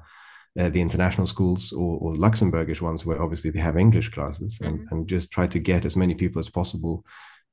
uh, 0.59 0.69
the 0.71 0.81
international 0.81 1.27
schools 1.27 1.73
or, 1.73 1.99
or, 1.99 2.15
Luxembourgish 2.15 2.81
ones, 2.81 3.05
where 3.05 3.21
obviously 3.23 3.51
they 3.51 3.61
have 3.61 3.77
English 3.77 4.11
classes, 4.11 4.59
and, 4.63 4.81
mm-hmm. 4.81 4.95
and 4.95 5.09
just 5.09 5.31
try 5.31 5.47
to 5.47 5.59
get 5.59 5.85
as 5.85 5.97
many 5.97 6.15
people 6.15 6.41
as 6.41 6.49
possible 6.49 7.05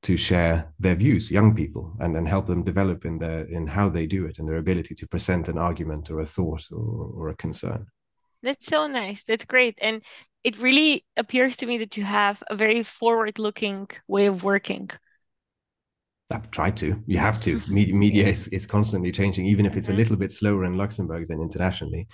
to 0.02 0.16
share 0.16 0.72
their 0.78 0.94
views, 0.94 1.30
young 1.30 1.54
people, 1.54 1.96
and, 2.00 2.16
and 2.16 2.28
help 2.28 2.46
them 2.46 2.62
develop 2.62 3.04
in 3.04 3.18
their 3.18 3.40
in 3.42 3.66
how 3.66 3.88
they 3.88 4.06
do 4.06 4.26
it 4.26 4.38
and 4.38 4.48
their 4.48 4.58
ability 4.58 4.94
to 4.94 5.08
present 5.08 5.48
an 5.48 5.58
argument 5.58 6.10
or 6.10 6.20
a 6.20 6.26
thought 6.26 6.64
or, 6.70 7.10
or 7.16 7.28
a 7.28 7.36
concern. 7.36 7.86
That's 8.42 8.66
so 8.66 8.86
nice. 8.86 9.24
That's 9.24 9.46
great. 9.46 9.78
And 9.80 10.02
it 10.42 10.60
really 10.60 11.06
appears 11.16 11.56
to 11.56 11.66
me 11.66 11.78
that 11.78 11.96
you 11.96 12.04
have 12.04 12.42
a 12.50 12.54
very 12.54 12.82
forward 12.82 13.38
looking 13.38 13.88
way 14.06 14.26
of 14.26 14.44
working. 14.44 14.90
I've 16.30 16.50
tried 16.50 16.76
to. 16.78 17.02
You 17.06 17.18
have 17.18 17.40
to. 17.42 17.60
Media, 17.70 17.94
media 17.94 18.26
is, 18.26 18.48
is 18.48 18.66
constantly 18.66 19.12
changing, 19.12 19.46
even 19.46 19.64
if 19.64 19.76
it's 19.76 19.86
mm-hmm. 19.86 19.94
a 19.94 19.98
little 19.98 20.16
bit 20.16 20.32
slower 20.32 20.64
in 20.64 20.74
Luxembourg 20.74 21.28
than 21.28 21.40
internationally. 21.40 22.06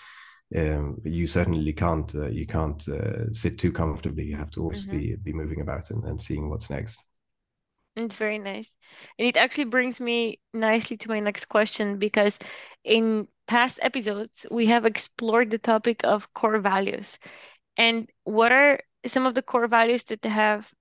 Um, 0.56 1.00
you 1.04 1.26
certainly 1.28 1.72
can't 1.72 2.12
uh, 2.14 2.26
you 2.28 2.46
can't 2.46 2.88
uh, 2.88 3.32
sit 3.32 3.58
too 3.58 3.72
comfortably. 3.72 4.24
You 4.24 4.36
have 4.36 4.50
to 4.52 4.62
always 4.62 4.84
mm-hmm. 4.84 4.98
be 4.98 5.16
be 5.16 5.32
moving 5.32 5.60
about 5.60 5.90
and, 5.90 6.04
and 6.04 6.20
seeing 6.20 6.48
what's 6.48 6.70
next. 6.70 7.04
It's 7.96 8.16
very 8.16 8.38
nice. 8.38 8.70
And 9.18 9.28
it 9.28 9.36
actually 9.36 9.64
brings 9.64 10.00
me 10.00 10.40
nicely 10.54 10.96
to 10.98 11.08
my 11.08 11.20
next 11.20 11.46
question 11.46 11.98
because 11.98 12.38
in 12.84 13.28
past 13.46 13.78
episodes, 13.82 14.46
we 14.50 14.66
have 14.66 14.86
explored 14.86 15.50
the 15.50 15.58
topic 15.58 16.04
of 16.04 16.32
core 16.34 16.60
values. 16.60 17.18
And 17.76 18.08
what 18.24 18.52
are 18.52 18.80
some 19.06 19.26
of 19.26 19.34
the 19.34 19.42
core 19.42 19.66
values 19.66 20.04
that 20.04 20.24
have 20.24 20.72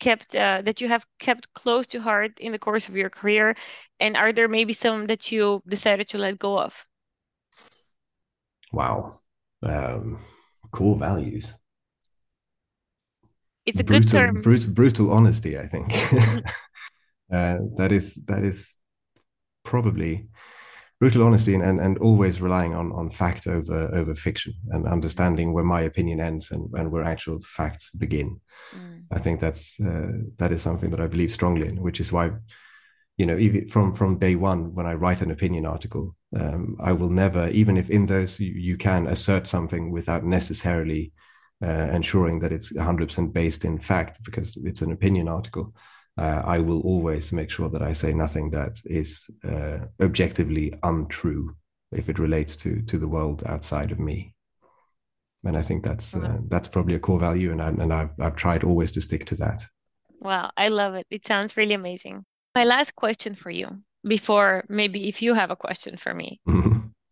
kept 0.00 0.34
uh, 0.34 0.62
that 0.62 0.80
you 0.80 0.88
have 0.88 1.06
kept 1.18 1.52
close 1.54 1.86
to 1.88 2.00
heart 2.00 2.40
in 2.40 2.52
the 2.52 2.58
course 2.58 2.88
of 2.88 2.96
your 2.96 3.10
career? 3.10 3.54
And 4.00 4.16
are 4.16 4.32
there 4.32 4.48
maybe 4.48 4.72
some 4.72 5.06
that 5.06 5.30
you 5.30 5.62
decided 5.68 6.08
to 6.10 6.18
let 6.18 6.38
go 6.38 6.58
of? 6.58 6.86
Wow. 8.72 9.20
Um, 9.62 10.18
core 10.72 10.96
values 10.96 11.54
it's 13.64 13.78
a 13.78 13.84
brutal, 13.84 14.02
good 14.02 14.10
term. 14.10 14.42
Brutal, 14.42 14.72
brutal 14.72 15.12
honesty, 15.12 15.58
I 15.58 15.66
think. 15.66 15.92
uh, 17.32 17.58
that 17.76 17.92
is 17.92 18.16
that 18.26 18.42
is 18.42 18.76
probably 19.64 20.26
brutal 20.98 21.22
honesty 21.22 21.54
and, 21.54 21.62
and, 21.62 21.80
and 21.80 21.98
always 21.98 22.40
relying 22.40 22.74
on, 22.74 22.92
on 22.92 23.10
fact 23.10 23.46
over 23.46 23.94
over 23.94 24.14
fiction 24.14 24.54
and 24.70 24.86
understanding 24.86 25.52
where 25.52 25.64
my 25.64 25.82
opinion 25.82 26.20
ends 26.20 26.50
and, 26.50 26.70
and 26.74 26.90
where 26.90 27.04
actual 27.04 27.40
facts 27.42 27.90
begin. 27.90 28.40
Mm. 28.74 29.04
I 29.12 29.18
think 29.18 29.40
that's 29.40 29.80
uh, 29.80 30.10
that 30.38 30.52
is 30.52 30.62
something 30.62 30.90
that 30.90 31.00
I 31.00 31.06
believe 31.06 31.32
strongly 31.32 31.68
in, 31.68 31.80
which 31.80 32.00
is 32.00 32.12
why 32.12 32.32
you 33.16 33.26
know 33.26 33.38
even 33.38 33.68
from 33.68 33.92
from 33.92 34.18
day 34.18 34.34
one 34.34 34.74
when 34.74 34.86
I 34.86 34.94
write 34.94 35.22
an 35.22 35.30
opinion 35.30 35.66
article, 35.66 36.16
um, 36.38 36.76
I 36.80 36.92
will 36.92 37.10
never 37.10 37.48
even 37.48 37.76
if 37.76 37.90
in 37.90 38.06
those 38.06 38.40
you, 38.40 38.52
you 38.52 38.76
can 38.76 39.06
assert 39.06 39.46
something 39.46 39.90
without 39.90 40.24
necessarily 40.24 41.12
uh, 41.62 41.88
ensuring 41.92 42.40
that 42.40 42.52
it's 42.52 42.72
100% 42.72 43.32
based 43.32 43.64
in 43.64 43.78
fact 43.78 44.18
because 44.24 44.56
it's 44.64 44.82
an 44.82 44.92
opinion 44.92 45.28
article. 45.28 45.74
Uh, 46.18 46.42
I 46.44 46.58
will 46.58 46.80
always 46.82 47.32
make 47.32 47.50
sure 47.50 47.70
that 47.70 47.82
I 47.82 47.92
say 47.92 48.12
nothing 48.12 48.50
that 48.50 48.76
is 48.84 49.30
uh, 49.48 49.78
objectively 50.00 50.74
untrue 50.82 51.54
if 51.90 52.08
it 52.08 52.18
relates 52.18 52.56
to 52.58 52.82
to 52.82 52.98
the 52.98 53.08
world 53.08 53.42
outside 53.46 53.92
of 53.92 53.98
me. 53.98 54.34
And 55.44 55.56
I 55.56 55.62
think 55.62 55.84
that's 55.84 56.14
uh, 56.14 56.38
that's 56.48 56.68
probably 56.68 56.94
a 56.94 57.00
core 57.00 57.18
value, 57.18 57.50
and 57.50 57.62
I, 57.62 57.68
and 57.68 57.92
I've 57.92 58.20
I've 58.20 58.36
tried 58.36 58.64
always 58.64 58.92
to 58.92 59.00
stick 59.00 59.24
to 59.26 59.34
that. 59.36 59.64
Wow, 60.20 60.50
I 60.56 60.68
love 60.68 60.94
it. 60.94 61.06
It 61.10 61.26
sounds 61.26 61.56
really 61.56 61.74
amazing. 61.74 62.24
My 62.54 62.64
last 62.64 62.94
question 62.94 63.34
for 63.34 63.50
you, 63.50 63.82
before 64.06 64.64
maybe 64.68 65.08
if 65.08 65.22
you 65.22 65.34
have 65.34 65.50
a 65.50 65.56
question 65.56 65.96
for 65.96 66.14
me, 66.14 66.40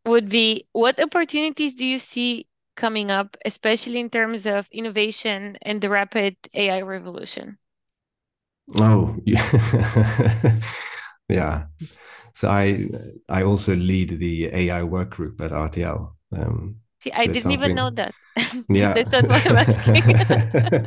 would 0.06 0.28
be: 0.28 0.68
What 0.72 1.00
opportunities 1.00 1.74
do 1.74 1.86
you 1.86 1.98
see 1.98 2.48
coming 2.76 3.10
up, 3.10 3.36
especially 3.46 4.00
in 4.00 4.10
terms 4.10 4.46
of 4.46 4.68
innovation 4.72 5.58
and 5.62 5.80
the 5.82 5.90
rapid 5.90 6.36
AI 6.54 6.82
revolution? 6.82 7.58
Oh, 8.76 9.16
yeah. 9.26 9.42
yeah. 11.28 11.66
So 12.34 12.50
I 12.50 12.88
I 13.28 13.42
also 13.44 13.74
lead 13.76 14.18
the 14.18 14.46
AI 14.54 14.82
work 14.84 15.10
group 15.10 15.40
at 15.40 15.52
RTL. 15.52 16.16
Um, 16.32 16.80
See, 17.02 17.12
I 17.14 17.26
so 17.26 17.32
it's 17.32 17.46
didn't 17.46 17.50
even 17.52 17.74
know 17.74 17.90
that. 17.90 18.14
yeah, 18.68 18.94
That's 18.94 19.12
not 19.12 19.28
what 19.28 19.46
I'm 19.46 19.56
asking. 19.56 20.02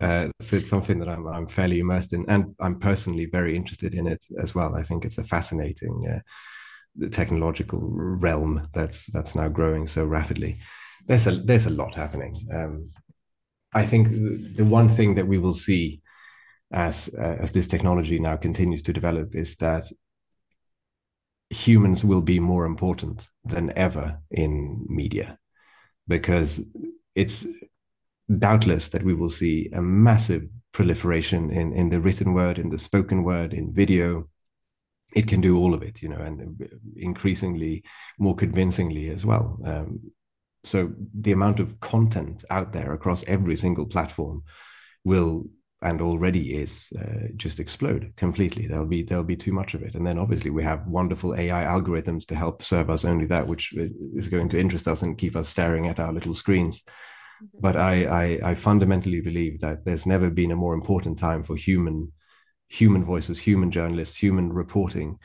uh, 0.00 0.28
so 0.40 0.56
it's 0.56 0.68
something 0.68 0.98
that 0.98 1.08
I'm 1.08 1.26
I'm 1.26 1.46
fairly 1.46 1.80
immersed 1.80 2.12
in, 2.12 2.24
and 2.28 2.54
I'm 2.60 2.78
personally 2.78 3.26
very 3.26 3.56
interested 3.56 3.94
in 3.94 4.06
it 4.06 4.24
as 4.38 4.54
well. 4.54 4.74
I 4.74 4.82
think 4.82 5.04
it's 5.04 5.18
a 5.18 5.24
fascinating 5.24 6.02
uh, 6.08 7.08
technological 7.10 7.80
realm 7.82 8.68
that's 8.72 9.10
that's 9.12 9.34
now 9.34 9.48
growing 9.48 9.86
so 9.86 10.04
rapidly. 10.04 10.58
There's 11.06 11.26
a 11.26 11.36
there's 11.36 11.66
a 11.66 11.70
lot 11.70 11.94
happening. 11.94 12.46
Um, 12.52 12.90
I 13.74 13.84
think 13.86 14.08
the, 14.08 14.52
the 14.56 14.64
one 14.64 14.88
thing 14.88 15.14
that 15.14 15.26
we 15.26 15.38
will 15.38 15.54
see 15.54 16.02
as 16.72 17.14
uh, 17.18 17.36
as 17.40 17.52
this 17.52 17.68
technology 17.68 18.18
now 18.18 18.36
continues 18.36 18.82
to 18.82 18.92
develop 18.92 19.34
is 19.34 19.56
that 19.56 19.84
humans 21.50 22.04
will 22.04 22.22
be 22.22 22.40
more 22.40 22.66
important 22.66 23.28
than 23.44 23.72
ever 23.76 24.20
in 24.30 24.84
media 24.88 25.38
because 26.08 26.60
it's 27.14 27.46
doubtless 28.38 28.88
that 28.90 29.02
we 29.02 29.14
will 29.14 29.30
see 29.30 29.68
a 29.72 29.80
massive 29.80 30.48
proliferation 30.72 31.50
in 31.50 31.72
in 31.72 31.88
the 31.90 32.00
written 32.00 32.34
word 32.34 32.58
in 32.58 32.70
the 32.70 32.78
spoken 32.78 33.24
word 33.24 33.54
in 33.54 33.72
video. 33.72 34.28
It 35.14 35.28
can 35.28 35.40
do 35.40 35.56
all 35.58 35.72
of 35.72 35.82
it 35.82 36.02
you 36.02 36.08
know 36.08 36.18
and 36.18 36.68
increasingly 36.96 37.84
more 38.18 38.34
convincingly 38.34 39.10
as 39.10 39.24
well. 39.24 39.58
Um, 39.64 40.12
so 40.64 40.92
the 41.14 41.32
amount 41.32 41.60
of 41.60 41.78
content 41.80 42.44
out 42.50 42.72
there 42.72 42.92
across 42.92 43.24
every 43.24 43.56
single 43.56 43.86
platform 43.86 44.42
will 45.04 45.46
and 45.82 46.00
already 46.00 46.56
is 46.56 46.92
uh, 46.98 47.28
just 47.36 47.60
explode 47.60 48.12
completely. 48.16 48.66
There'll 48.66 48.86
be 48.86 49.02
there'll 49.02 49.24
be 49.24 49.36
too 49.36 49.52
much 49.52 49.74
of 49.74 49.82
it. 49.82 49.94
And 49.94 50.06
then 50.06 50.18
obviously 50.18 50.50
we 50.50 50.64
have 50.64 50.86
wonderful 50.86 51.34
ai 51.34 51.64
algorithms 51.64 52.26
to 52.26 52.34
help 52.34 52.62
serve 52.62 52.90
us 52.90 53.04
only 53.04 53.26
that 53.26 53.46
which 53.46 53.74
is 53.76 54.28
going 54.28 54.48
to 54.50 54.58
interest 54.58 54.88
us 54.88 55.02
and 55.02 55.18
keep 55.18 55.36
us 55.36 55.48
staring 55.48 55.86
at 55.86 56.00
our 56.00 56.12
little 56.12 56.34
screens 56.34 56.82
but 57.60 57.76
I, 57.76 58.04
I 58.04 58.50
i 58.50 58.54
fundamentally 58.54 59.20
believe 59.20 59.60
that 59.60 59.84
there's 59.84 60.06
never 60.06 60.30
been 60.30 60.52
a 60.52 60.56
more 60.56 60.74
important 60.74 61.18
time 61.18 61.42
for 61.42 61.56
human 61.56 62.12
human 62.68 63.04
voices 63.04 63.38
human 63.38 63.70
journalists 63.70 64.16
human 64.16 64.52
reporting 64.52 65.18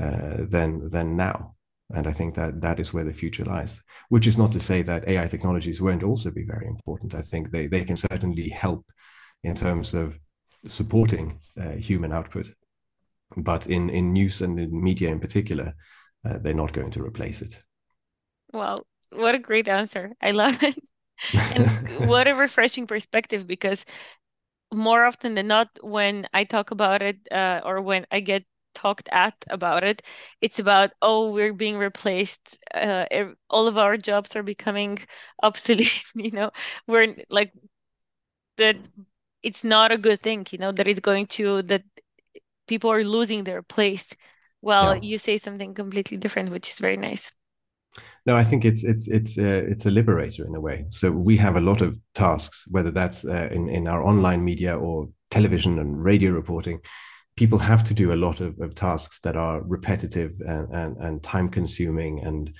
uh, 0.00 0.44
than 0.48 0.88
than 0.90 1.16
now 1.16 1.54
and 1.94 2.06
i 2.06 2.12
think 2.12 2.34
that 2.34 2.60
that 2.60 2.80
is 2.80 2.92
where 2.92 3.04
the 3.04 3.12
future 3.12 3.44
lies 3.44 3.82
which 4.08 4.26
is 4.26 4.38
not 4.38 4.52
to 4.52 4.60
say 4.60 4.82
that 4.82 5.08
ai 5.08 5.26
technologies 5.26 5.80
won't 5.80 6.02
also 6.02 6.30
be 6.30 6.44
very 6.44 6.66
important 6.66 7.14
i 7.14 7.22
think 7.22 7.50
they 7.50 7.66
they 7.66 7.84
can 7.84 7.96
certainly 7.96 8.48
help 8.48 8.84
in 9.42 9.54
terms 9.54 9.94
of 9.94 10.18
supporting 10.66 11.38
uh, 11.60 11.70
human 11.70 12.12
output. 12.12 12.50
But 13.36 13.66
in, 13.66 13.90
in 13.90 14.12
news 14.12 14.40
and 14.42 14.58
in 14.58 14.82
media 14.82 15.10
in 15.10 15.20
particular, 15.20 15.74
uh, 16.24 16.38
they're 16.38 16.54
not 16.54 16.72
going 16.72 16.90
to 16.92 17.02
replace 17.02 17.42
it. 17.42 17.62
Well, 18.52 18.86
what 19.10 19.34
a 19.34 19.38
great 19.38 19.68
answer. 19.68 20.12
I 20.20 20.30
love 20.30 20.62
it. 20.62 20.78
And 21.50 21.70
what 21.88 22.28
a 22.28 22.34
refreshing 22.34 22.86
perspective 22.86 23.46
because 23.46 23.84
more 24.72 25.04
often 25.04 25.34
than 25.34 25.46
not, 25.48 25.68
when 25.82 26.26
I 26.32 26.44
talk 26.44 26.70
about 26.70 27.02
it 27.02 27.18
uh, 27.30 27.60
or 27.64 27.80
when 27.80 28.06
I 28.10 28.20
get 28.20 28.44
talked 28.74 29.08
at 29.12 29.34
about 29.48 29.84
it, 29.84 30.02
it's 30.40 30.58
about, 30.58 30.92
oh, 31.02 31.30
we're 31.32 31.52
being 31.54 31.76
replaced. 31.78 32.56
Uh, 32.74 33.06
all 33.50 33.66
of 33.68 33.78
our 33.78 33.96
jobs 33.96 34.36
are 34.36 34.42
becoming 34.42 34.98
obsolete. 35.42 36.04
You 36.14 36.30
know, 36.32 36.50
we're 36.86 37.16
like 37.30 37.52
that. 38.56 38.76
It's 39.42 39.64
not 39.64 39.92
a 39.92 39.98
good 39.98 40.20
thing. 40.22 40.46
You 40.50 40.58
know 40.58 40.72
that 40.72 40.88
it's 40.88 41.00
going 41.00 41.26
to 41.38 41.62
that 41.62 41.82
people 42.68 42.90
are 42.92 43.04
losing 43.04 43.44
their 43.44 43.62
place. 43.62 44.08
Well, 44.62 44.94
Yeah. 44.94 45.00
you 45.00 45.18
say 45.18 45.38
something 45.38 45.74
completely 45.74 46.16
different, 46.18 46.50
which 46.50 46.70
is 46.70 46.78
very 46.78 46.96
nice. 46.96 47.30
No, 48.26 48.36
I 48.36 48.44
think 48.44 48.64
it's 48.64 48.84
it's 48.84 49.08
it's 49.08 49.38
uh, 49.38 49.64
it's 49.68 49.86
a 49.86 49.90
liberator 49.90 50.46
in 50.46 50.54
a 50.54 50.60
way. 50.60 50.86
So 50.90 51.10
we 51.10 51.36
have 51.36 51.56
a 51.56 51.60
lot 51.60 51.82
of 51.82 51.98
tasks, 52.14 52.64
whether 52.70 52.90
that's 52.90 53.24
uh, 53.24 53.48
in 53.52 53.68
in 53.68 53.86
our 53.88 54.02
online 54.02 54.44
media 54.44 54.76
or 54.76 55.08
television 55.30 55.78
and 55.78 56.02
radio 56.02 56.32
reporting. 56.32 56.80
People 57.36 57.58
have 57.58 57.82
to 57.84 57.94
do 57.94 58.12
a 58.12 58.16
lot 58.16 58.40
of, 58.40 58.60
of 58.60 58.74
tasks 58.74 59.20
that 59.20 59.36
are 59.36 59.60
repetitive 59.62 60.32
and, 60.46 60.72
and 60.72 60.96
and 60.96 61.22
time 61.22 61.48
consuming 61.48 62.24
and 62.24 62.54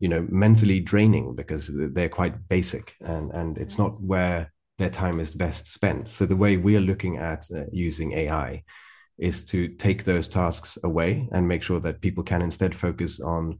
you 0.00 0.08
know 0.08 0.26
mentally 0.30 0.80
draining 0.80 1.34
because 1.34 1.70
they're 1.92 2.08
quite 2.08 2.48
basic 2.48 2.94
and 3.00 3.30
and 3.32 3.58
it's 3.58 3.78
not 3.78 4.00
where 4.00 4.52
their 4.78 4.90
time 4.90 5.18
is 5.18 5.34
best 5.34 5.72
spent. 5.72 6.08
So 6.08 6.26
the 6.26 6.36
way 6.36 6.56
we 6.56 6.76
are 6.76 6.80
looking 6.80 7.16
at 7.16 7.46
uh, 7.54 7.64
using 7.72 8.12
AI 8.12 8.62
is 9.18 9.44
to 9.46 9.66
take 9.66 10.04
those 10.04 10.28
tasks 10.28 10.78
away 10.84 11.28
and 11.32 11.48
make 11.48 11.64
sure 11.64 11.80
that 11.80 12.00
people 12.00 12.22
can 12.22 12.40
instead 12.40 12.74
focus 12.74 13.18
on 13.18 13.58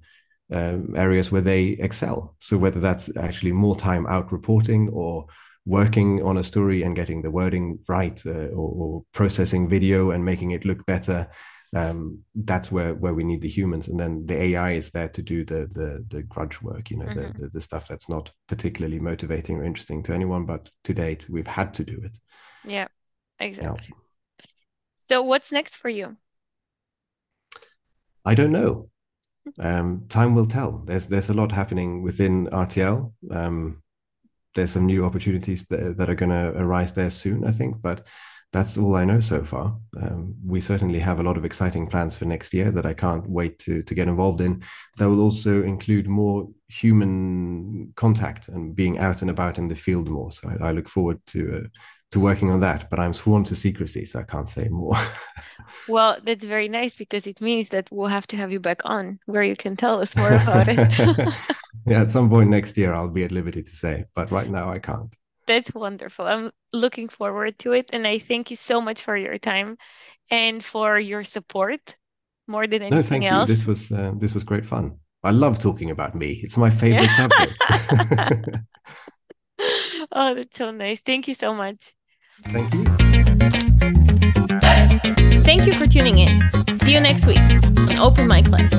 um, 0.53 0.95
areas 0.97 1.31
where 1.31 1.43
they 1.43 1.69
excel. 1.69 2.35
So 2.39 2.57
whether 2.59 2.81
that's 2.81 3.15
actually 3.17 3.53
more 3.53 3.77
time 3.77 4.07
out 4.07 4.33
reporting 4.33 4.89
or 4.91 5.27
working 5.67 6.23
on 6.23 6.39
a 6.39 6.43
story 6.43 6.83
and 6.83 6.97
getting 6.97 7.21
the 7.23 7.31
wording 7.31 7.79
right, 7.89 8.21
uh, 8.27 8.49
or, 8.49 8.71
or, 8.83 9.05
processing 9.13 9.69
video 9.69 10.11
and 10.13 10.25
making 10.25 10.53
it 10.53 10.65
look 10.65 10.85
better, 10.87 11.29
um, 11.77 12.21
that's 12.35 12.73
where 12.73 12.95
where 12.95 13.13
we 13.13 13.25
need 13.25 13.43
the 13.43 13.49
humans. 13.49 13.89
And 13.89 14.01
then 14.01 14.25
the 14.25 14.41
AI 14.43 14.73
is 14.73 14.91
there 14.91 15.09
to 15.11 15.23
do 15.23 15.45
the 15.45 15.67
the, 15.71 16.05
the 16.09 16.23
grudge 16.23 16.63
work, 16.63 16.91
you 16.91 16.97
know, 16.97 17.07
Mhm. 17.07 17.37
the, 17.37 17.43
the 17.43 17.49
the 17.51 17.61
stuff 17.61 17.87
that's 17.87 18.09
not 18.09 18.33
particularly 18.47 18.99
motivating 18.99 19.57
or 19.59 19.65
interesting 19.65 20.03
to 20.05 20.15
anyone. 20.15 20.47
But 20.47 20.71
to 20.85 20.95
date, 20.95 21.29
we've 21.29 21.47
had 21.47 21.75
to 21.75 21.85
do 21.85 22.01
it. 22.03 22.19
Yeah, 22.65 22.89
Yeah. 23.41 23.47
exactly. 23.47 23.95
So 24.97 25.23
what's 25.23 25.53
next 25.53 25.77
for 25.77 25.89
you? 25.91 26.17
I 28.25 28.35
don't 28.35 28.53
know. 28.53 28.91
Um, 29.61 30.05
time 30.09 30.35
will 30.35 30.47
tell. 30.47 30.83
There's 30.85 31.07
there's 31.07 31.31
a 31.31 31.35
lot 31.35 31.53
happening 31.53 32.03
within 32.03 32.47
RTL. 32.49 33.13
Um, 33.31 33.83
there's 34.55 34.73
some 34.73 34.87
new 34.87 35.05
opportunities 35.05 35.67
that, 35.67 35.99
that 35.99 36.11
are 36.11 36.15
going 36.15 36.31
to 36.31 36.59
arise 36.61 36.93
there 36.93 37.11
soon, 37.11 37.45
I 37.45 37.53
think. 37.53 37.81
But 37.81 38.07
that's 38.53 38.79
all 38.79 38.97
I 38.97 39.05
know 39.05 39.21
so 39.21 39.45
far. 39.45 39.79
Um, 40.01 40.35
we 40.45 40.61
certainly 40.61 40.99
have 41.01 41.21
a 41.21 41.23
lot 41.23 41.37
of 41.37 41.45
exciting 41.45 41.87
plans 41.87 42.17
for 42.17 42.25
next 42.25 42.55
year 42.55 42.71
that 42.71 42.87
I 42.87 42.95
can't 42.95 43.29
wait 43.29 43.59
to 43.61 43.83
to 43.83 43.95
get 43.95 44.09
involved 44.09 44.41
in. 44.41 44.63
That 44.97 45.09
will 45.09 45.21
also 45.21 45.63
include 45.63 46.09
more 46.09 46.49
human 46.69 47.93
contact 47.95 48.49
and 48.49 48.75
being 48.75 48.99
out 48.99 49.21
and 49.23 49.31
about 49.31 49.59
in 49.59 49.69
the 49.69 49.75
field 49.75 50.09
more. 50.09 50.33
So 50.33 50.49
I, 50.49 50.69
I 50.69 50.73
look 50.73 50.89
forward 50.89 51.21
to 51.27 51.57
uh, 51.57 51.69
to 52.13 52.21
working 52.21 52.51
on 52.51 52.61
that. 52.61 52.89
But 52.91 52.99
I'm 52.99 53.15
sworn 53.15 53.45
to 53.45 53.55
secrecy, 53.57 54.05
so 54.05 54.21
I 54.21 54.23
can't 54.25 54.49
say 54.49 54.69
more. 54.69 54.97
Well, 55.87 56.17
that's 56.23 56.45
very 56.45 56.69
nice 56.69 56.95
because 56.95 57.27
it 57.27 57.41
means 57.41 57.71
that 57.71 57.89
we'll 57.91 58.09
have 58.09 58.27
to 58.29 58.37
have 58.37 58.53
you 58.53 58.61
back 58.61 58.81
on 58.85 59.19
where 59.27 59.43
you 59.43 59.57
can 59.57 59.77
tell 59.77 60.01
us 60.01 60.15
more 60.15 60.33
about 60.33 60.69
it. 60.69 60.79
yeah, 61.87 62.03
at 62.03 62.11
some 62.11 62.29
point 62.29 62.51
next 62.51 62.77
year, 62.77 62.93
I'll 62.93 63.09
be 63.09 63.25
at 63.25 63.33
liberty 63.33 63.63
to 63.63 63.71
say, 63.71 64.05
but 64.15 64.31
right 64.31 64.49
now 64.49 64.71
I 64.71 64.79
can't. 64.79 65.15
That's 65.47 65.73
wonderful. 65.75 66.27
I'm 66.27 66.51
looking 66.75 67.09
forward 67.09 67.59
to 67.61 67.73
it. 67.73 67.91
And 67.93 68.07
I 68.07 68.19
thank 68.19 68.51
you 68.51 68.57
so 68.57 68.83
much 68.83 69.03
for 69.03 69.17
your 69.17 69.39
time 69.39 69.79
and 70.31 70.63
for 70.63 70.99
your 70.99 71.25
support 71.25 71.97
more 72.47 72.67
than 72.67 72.83
anything 72.83 72.99
No, 72.99 73.03
thank 73.03 73.25
you. 73.25 73.47
This 73.47 73.67
was 73.67 73.91
uh, 73.91 74.13
this 74.19 74.35
was 74.35 74.45
great 74.45 74.67
fun. 74.67 74.99
I 75.25 75.31
love 75.31 75.59
talking 75.59 75.91
about 75.91 76.15
me. 76.15 76.41
It's 76.43 76.59
my 76.59 76.71
favorite 76.71 77.11
subject. 77.11 77.57
Oh, 80.13 80.35
that's 80.35 80.57
so 80.57 80.71
nice. 80.71 81.01
Thank 81.01 81.29
you 81.29 81.35
so 81.35 81.55
much. 81.55 81.93
Thank 82.45 82.75
you. 82.75 82.85
Thank 85.43 85.67
you 85.67 85.73
for 85.73 85.87
tuning 85.87 86.19
in. 86.19 86.41
See 86.81 86.93
you 86.93 87.01
next 87.01 87.27
week 87.27 87.39
on 87.39 87.99
Open 87.99 88.29
Mic 88.29 88.49
Live. 88.49 88.71